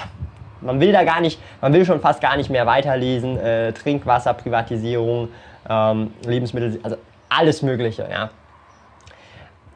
man 0.60 0.80
will 0.80 0.92
da 0.92 1.04
gar 1.04 1.20
nicht, 1.20 1.40
man 1.60 1.72
will 1.72 1.84
schon 1.84 2.00
fast 2.00 2.20
gar 2.20 2.36
nicht 2.36 2.50
mehr 2.50 2.66
weiterlesen, 2.66 3.38
äh, 3.38 3.72
Trinkwasserprivatisierung, 3.72 5.28
ähm, 5.68 6.12
Lebensmittel, 6.24 6.78
also 6.82 6.96
alles 7.28 7.62
Mögliche, 7.62 8.08
ja. 8.10 8.30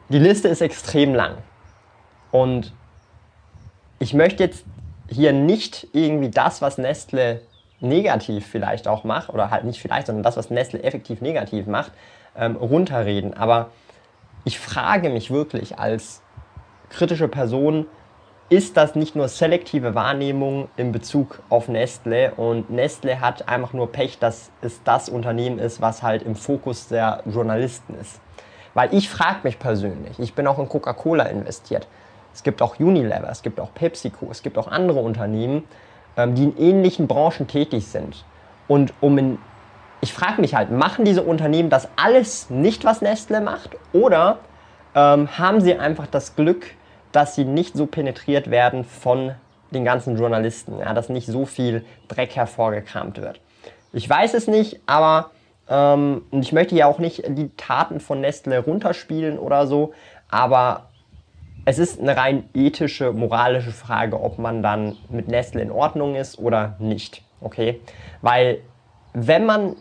Die 0.09 0.19
Liste 0.19 0.47
ist 0.47 0.61
extrem 0.61 1.13
lang. 1.13 1.37
Und 2.31 2.73
ich 3.99 4.13
möchte 4.13 4.43
jetzt 4.43 4.65
hier 5.09 5.33
nicht 5.33 5.87
irgendwie 5.93 6.29
das, 6.29 6.61
was 6.61 6.77
Nestle 6.77 7.41
negativ 7.81 8.45
vielleicht 8.45 8.87
auch 8.87 9.03
macht, 9.03 9.29
oder 9.29 9.49
halt 9.49 9.63
nicht 9.63 9.81
vielleicht, 9.81 10.07
sondern 10.07 10.23
das, 10.23 10.37
was 10.37 10.49
Nestle 10.49 10.83
effektiv 10.83 11.21
negativ 11.21 11.67
macht, 11.67 11.91
ähm, 12.35 12.55
runterreden. 12.55 13.33
Aber 13.33 13.69
ich 14.43 14.59
frage 14.59 15.09
mich 15.09 15.31
wirklich 15.31 15.79
als 15.79 16.21
kritische 16.89 17.27
Person, 17.27 17.85
ist 18.49 18.75
das 18.75 18.95
nicht 18.95 19.15
nur 19.15 19.29
selektive 19.29 19.95
Wahrnehmung 19.95 20.67
in 20.75 20.91
Bezug 20.91 21.41
auf 21.47 21.69
Nestle 21.69 22.33
und 22.35 22.69
Nestle 22.69 23.21
hat 23.21 23.47
einfach 23.47 23.71
nur 23.71 23.93
Pech, 23.93 24.19
dass 24.19 24.51
es 24.61 24.83
das 24.83 25.07
Unternehmen 25.07 25.57
ist, 25.57 25.79
was 25.79 26.03
halt 26.03 26.21
im 26.23 26.35
Fokus 26.35 26.89
der 26.89 27.23
Journalisten 27.25 27.95
ist. 27.95 28.19
Weil 28.73 28.93
ich 28.93 29.09
frage 29.09 29.39
mich 29.43 29.57
persönlich, 29.57 30.19
ich 30.19 30.33
bin 30.33 30.47
auch 30.47 30.59
in 30.59 30.67
Coca-Cola 30.67 31.25
investiert. 31.25 31.87
Es 32.33 32.43
gibt 32.43 32.61
auch 32.61 32.77
Unilever, 32.77 33.29
es 33.29 33.41
gibt 33.41 33.59
auch 33.59 33.73
PepsiCo, 33.73 34.27
es 34.31 34.43
gibt 34.43 34.57
auch 34.57 34.67
andere 34.67 34.99
Unternehmen, 34.99 35.63
ähm, 36.17 36.35
die 36.35 36.43
in 36.43 36.57
ähnlichen 36.57 37.07
Branchen 37.07 37.47
tätig 37.47 37.87
sind. 37.87 38.25
Und 38.67 38.93
um 38.99 39.17
in, 39.17 39.37
ich 40.01 40.13
frage 40.13 40.41
mich 40.41 40.55
halt, 40.55 40.71
machen 40.71 41.05
diese 41.05 41.23
Unternehmen 41.23 41.69
das 41.69 41.87
alles 41.95 42.49
nicht, 42.49 42.83
was 42.83 43.01
Nestle 43.01 43.39
macht? 43.39 43.71
Oder 43.93 44.39
ähm, 44.95 45.37
haben 45.37 45.61
sie 45.61 45.75
einfach 45.75 46.07
das 46.07 46.35
Glück, 46.35 46.65
dass 47.11 47.35
sie 47.35 47.45
nicht 47.45 47.75
so 47.75 47.85
penetriert 47.85 48.49
werden 48.49 48.83
von 48.83 49.35
den 49.71 49.85
ganzen 49.85 50.17
Journalisten, 50.17 50.79
ja, 50.79 50.93
dass 50.93 51.09
nicht 51.09 51.27
so 51.27 51.45
viel 51.45 51.85
Dreck 52.07 52.35
hervorgekramt 52.35 53.21
wird. 53.21 53.39
Ich 53.93 54.09
weiß 54.09 54.33
es 54.33 54.47
nicht, 54.47 54.81
aber 54.85 55.31
ähm, 55.69 56.23
ich 56.31 56.51
möchte 56.51 56.75
ja 56.75 56.87
auch 56.87 56.99
nicht 56.99 57.23
die 57.27 57.49
Taten 57.55 57.99
von 57.99 58.21
Nestle 58.21 58.59
runterspielen 58.59 59.37
oder 59.37 59.67
so, 59.67 59.93
aber 60.29 60.87
es 61.65 61.77
ist 61.77 62.01
eine 62.01 62.17
rein 62.17 62.49
ethische, 62.53 63.13
moralische 63.13 63.71
Frage, 63.71 64.19
ob 64.19 64.39
man 64.39 64.63
dann 64.63 64.97
mit 65.09 65.27
Nestle 65.27 65.61
in 65.61 65.71
Ordnung 65.71 66.15
ist 66.15 66.39
oder 66.39 66.75
nicht. 66.79 67.21
Okay? 67.39 67.81
Weil 68.21 68.59
wenn 69.13 69.45
man, 69.45 69.75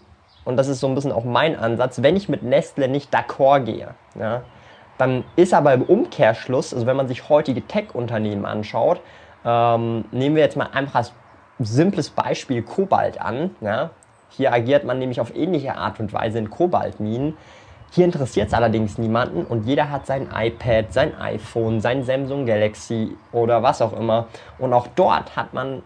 und 0.51 0.57
das 0.57 0.69
ist 0.69 0.81
so 0.81 0.89
ein 0.89 0.95
bisschen 0.95 1.13
auch 1.13 1.25
mein 1.25 1.59
Ansatz, 1.59 2.03
wenn 2.03 2.17
ich 2.17 2.29
mit 2.29 2.43
Nestle 2.43 2.89
nicht 2.89 3.15
d'accord 3.15 3.61
gehe, 3.61 3.95
ja, 4.19 4.43
dann 4.99 5.25
ist 5.37 5.55
aber 5.55 5.73
im 5.73 5.83
Umkehrschluss, 5.83 6.75
also 6.75 6.87
wenn 6.87 6.97
man 6.97 7.09
sich 7.09 7.31
heutige 7.31 7.67
Tech-Unternehmen 7.67 8.45
anschaut, 8.45 9.01
ähm, 9.47 10.05
nehmen 10.11 10.37
wir 10.37 10.43
jetzt 10.43 10.59
mal 10.59 10.69
einfach 10.75 10.97
als 10.97 11.13
simples 11.59 12.11
Beispiel 12.11 12.63
Kobalt 12.63 13.21
an. 13.21 13.57
Ja? 13.63 13.91
Hier 14.29 14.53
agiert 14.53 14.85
man 14.85 14.99
nämlich 14.99 15.21
auf 15.21 15.35
ähnliche 15.35 15.77
Art 15.77 16.01
und 16.01 16.13
Weise 16.13 16.39
in 16.39 16.51
Kobaltminen. 16.51 17.37
Hier 17.93 18.05
interessiert 18.05 18.49
es 18.49 18.55
allerdings 18.55 18.99
niemanden 18.99 19.45
und 19.45 19.67
jeder 19.67 19.91
hat 19.91 20.07
sein 20.07 20.29
iPad, 20.35 20.93
sein 20.93 21.19
iPhone, 21.19 21.81
sein 21.81 22.05
Samsung 22.05 22.47
Galaxy 22.47 23.17
oder 23.33 23.63
was 23.63 23.83
auch 23.83 23.93
immer. 23.99 24.27
Und 24.59 24.73
auch 24.73 24.87
dort 24.95 25.35
hat 25.35 25.55
man 25.55 25.83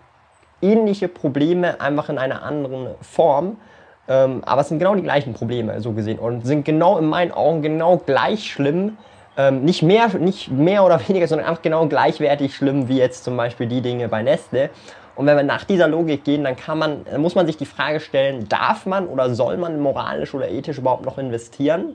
ähnliche 0.61 1.09
Probleme, 1.09 1.81
einfach 1.81 2.09
in 2.09 2.19
einer 2.19 2.43
anderen 2.43 2.89
Form. 3.01 3.59
Ähm, 4.07 4.43
aber 4.45 4.61
es 4.61 4.69
sind 4.69 4.79
genau 4.79 4.95
die 4.95 5.03
gleichen 5.03 5.35
Probleme, 5.35 5.81
so 5.81 5.93
gesehen. 5.93 6.19
Und 6.19 6.47
sind 6.47 6.65
genau 6.65 6.99
in 6.99 7.07
meinen 7.07 7.33
Augen 7.33 7.63
genau 7.63 7.99
gleich 7.99 8.51
schlimm. 8.51 8.99
Ähm, 9.37 9.65
nicht, 9.65 9.83
mehr, 9.83 10.09
nicht 10.19 10.51
mehr 10.51 10.85
oder 10.85 11.01
weniger, 11.09 11.27
sondern 11.27 11.49
einfach 11.49 11.63
genau 11.63 11.87
gleichwertig 11.87 12.55
schlimm 12.55 12.89
wie 12.89 12.99
jetzt 12.99 13.25
zum 13.25 13.37
Beispiel 13.37 13.67
die 13.67 13.81
Dinge 13.81 14.09
bei 14.09 14.23
Nestle. 14.23 14.71
Und 15.17 15.27
wenn 15.27 15.37
wir 15.37 15.45
nach 15.45 15.65
dieser 15.65 15.87
Logik 15.89 16.25
gehen, 16.25 16.45
dann 16.45 16.57
kann 16.57 16.79
man, 16.79 17.05
dann 17.05 17.21
muss 17.21 17.35
man 17.35 17.47
sich 17.47 17.57
die 17.57 17.67
Frage 17.67 18.01
stellen, 18.01 18.49
darf 18.49 18.85
man 18.85 19.07
oder 19.07 19.33
soll 19.35 19.57
man 19.57 19.81
moralisch 19.81 20.35
oder 20.35 20.51
ethisch 20.51 20.79
überhaupt 20.79 21.05
noch 21.05 21.19
investieren? 21.19 21.95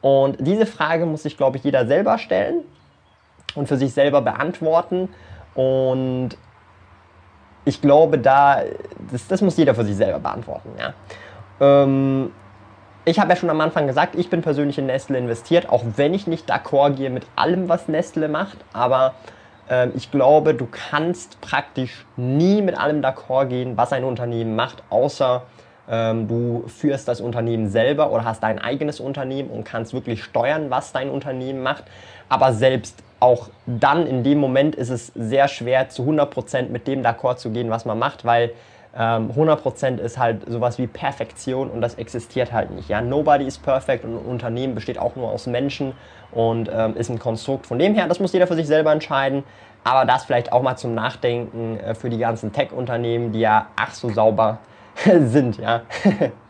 Und 0.00 0.36
diese 0.40 0.66
Frage 0.66 1.06
muss 1.06 1.22
sich, 1.22 1.36
glaube 1.36 1.58
ich, 1.58 1.64
jeder 1.64 1.86
selber 1.86 2.18
stellen 2.18 2.64
und 3.54 3.68
für 3.68 3.76
sich 3.76 3.92
selber 3.92 4.20
beantworten. 4.20 5.08
Und 5.54 6.30
ich 7.64 7.80
glaube, 7.80 8.18
da, 8.18 8.62
das, 9.10 9.28
das 9.28 9.42
muss 9.42 9.56
jeder 9.56 9.74
für 9.74 9.84
sich 9.84 9.96
selber 9.96 10.18
beantworten. 10.18 10.70
Ja. 10.78 10.94
Ähm, 11.60 12.32
ich 13.04 13.18
habe 13.18 13.30
ja 13.30 13.36
schon 13.36 13.50
am 13.50 13.60
Anfang 13.60 13.86
gesagt, 13.86 14.14
ich 14.14 14.30
bin 14.30 14.42
persönlich 14.42 14.78
in 14.78 14.86
Nestle 14.86 15.18
investiert, 15.18 15.68
auch 15.68 15.84
wenn 15.96 16.14
ich 16.14 16.26
nicht 16.26 16.50
d'accord 16.50 16.92
gehe 16.92 17.10
mit 17.10 17.26
allem, 17.36 17.68
was 17.68 17.88
Nestle 17.88 18.28
macht. 18.28 18.58
Aber 18.72 19.14
ähm, 19.68 19.92
ich 19.94 20.10
glaube, 20.10 20.54
du 20.54 20.66
kannst 20.70 21.40
praktisch 21.40 22.06
nie 22.16 22.62
mit 22.62 22.78
allem 22.78 23.00
d'accord 23.00 23.46
gehen, 23.46 23.76
was 23.76 23.92
ein 23.92 24.04
Unternehmen 24.04 24.56
macht, 24.56 24.82
außer 24.90 25.42
ähm, 25.88 26.28
du 26.28 26.64
führst 26.68 27.08
das 27.08 27.20
Unternehmen 27.20 27.68
selber 27.68 28.10
oder 28.12 28.24
hast 28.24 28.42
dein 28.42 28.58
eigenes 28.58 29.00
Unternehmen 29.00 29.50
und 29.50 29.64
kannst 29.64 29.92
wirklich 29.92 30.22
steuern, 30.22 30.70
was 30.70 30.92
dein 30.92 31.10
Unternehmen 31.10 31.62
macht. 31.62 31.84
Aber 32.28 32.52
selbst 32.52 33.02
auch 33.20 33.48
dann 33.66 34.06
in 34.06 34.24
dem 34.24 34.38
Moment 34.38 34.74
ist 34.74 34.90
es 34.90 35.08
sehr 35.14 35.48
schwer, 35.48 35.88
zu 35.90 36.02
100% 36.02 36.68
mit 36.70 36.86
dem 36.86 37.02
d'accord 37.02 37.36
zu 37.36 37.50
gehen, 37.50 37.70
was 37.70 37.84
man 37.84 37.98
macht, 37.98 38.24
weil 38.24 38.52
ähm, 38.96 39.30
100% 39.30 39.98
ist 39.98 40.18
halt 40.18 40.50
sowas 40.50 40.78
wie 40.78 40.86
Perfektion 40.86 41.70
und 41.70 41.80
das 41.80 41.94
existiert 41.94 42.52
halt 42.52 42.70
nicht. 42.70 42.88
Ja? 42.88 43.00
Nobody 43.00 43.44
is 43.44 43.58
perfect 43.58 44.04
und 44.04 44.16
ein 44.16 44.24
Unternehmen 44.24 44.74
besteht 44.74 44.98
auch 44.98 45.14
nur 45.16 45.30
aus 45.30 45.46
Menschen 45.46 45.92
und 46.32 46.70
ähm, 46.72 46.96
ist 46.96 47.10
ein 47.10 47.18
Konstrukt. 47.18 47.66
Von 47.66 47.78
dem 47.78 47.94
her, 47.94 48.08
das 48.08 48.18
muss 48.18 48.32
jeder 48.32 48.46
für 48.46 48.56
sich 48.56 48.66
selber 48.66 48.90
entscheiden. 48.90 49.44
Aber 49.84 50.04
das 50.04 50.24
vielleicht 50.24 50.52
auch 50.52 50.62
mal 50.62 50.76
zum 50.76 50.94
Nachdenken 50.94 51.78
äh, 51.78 51.94
für 51.94 52.10
die 52.10 52.18
ganzen 52.18 52.52
Tech-Unternehmen, 52.52 53.32
die 53.32 53.40
ja 53.40 53.68
ach 53.76 53.94
so 53.94 54.10
sauber 54.10 54.58
sind. 55.04 55.58
Ja? 55.58 55.82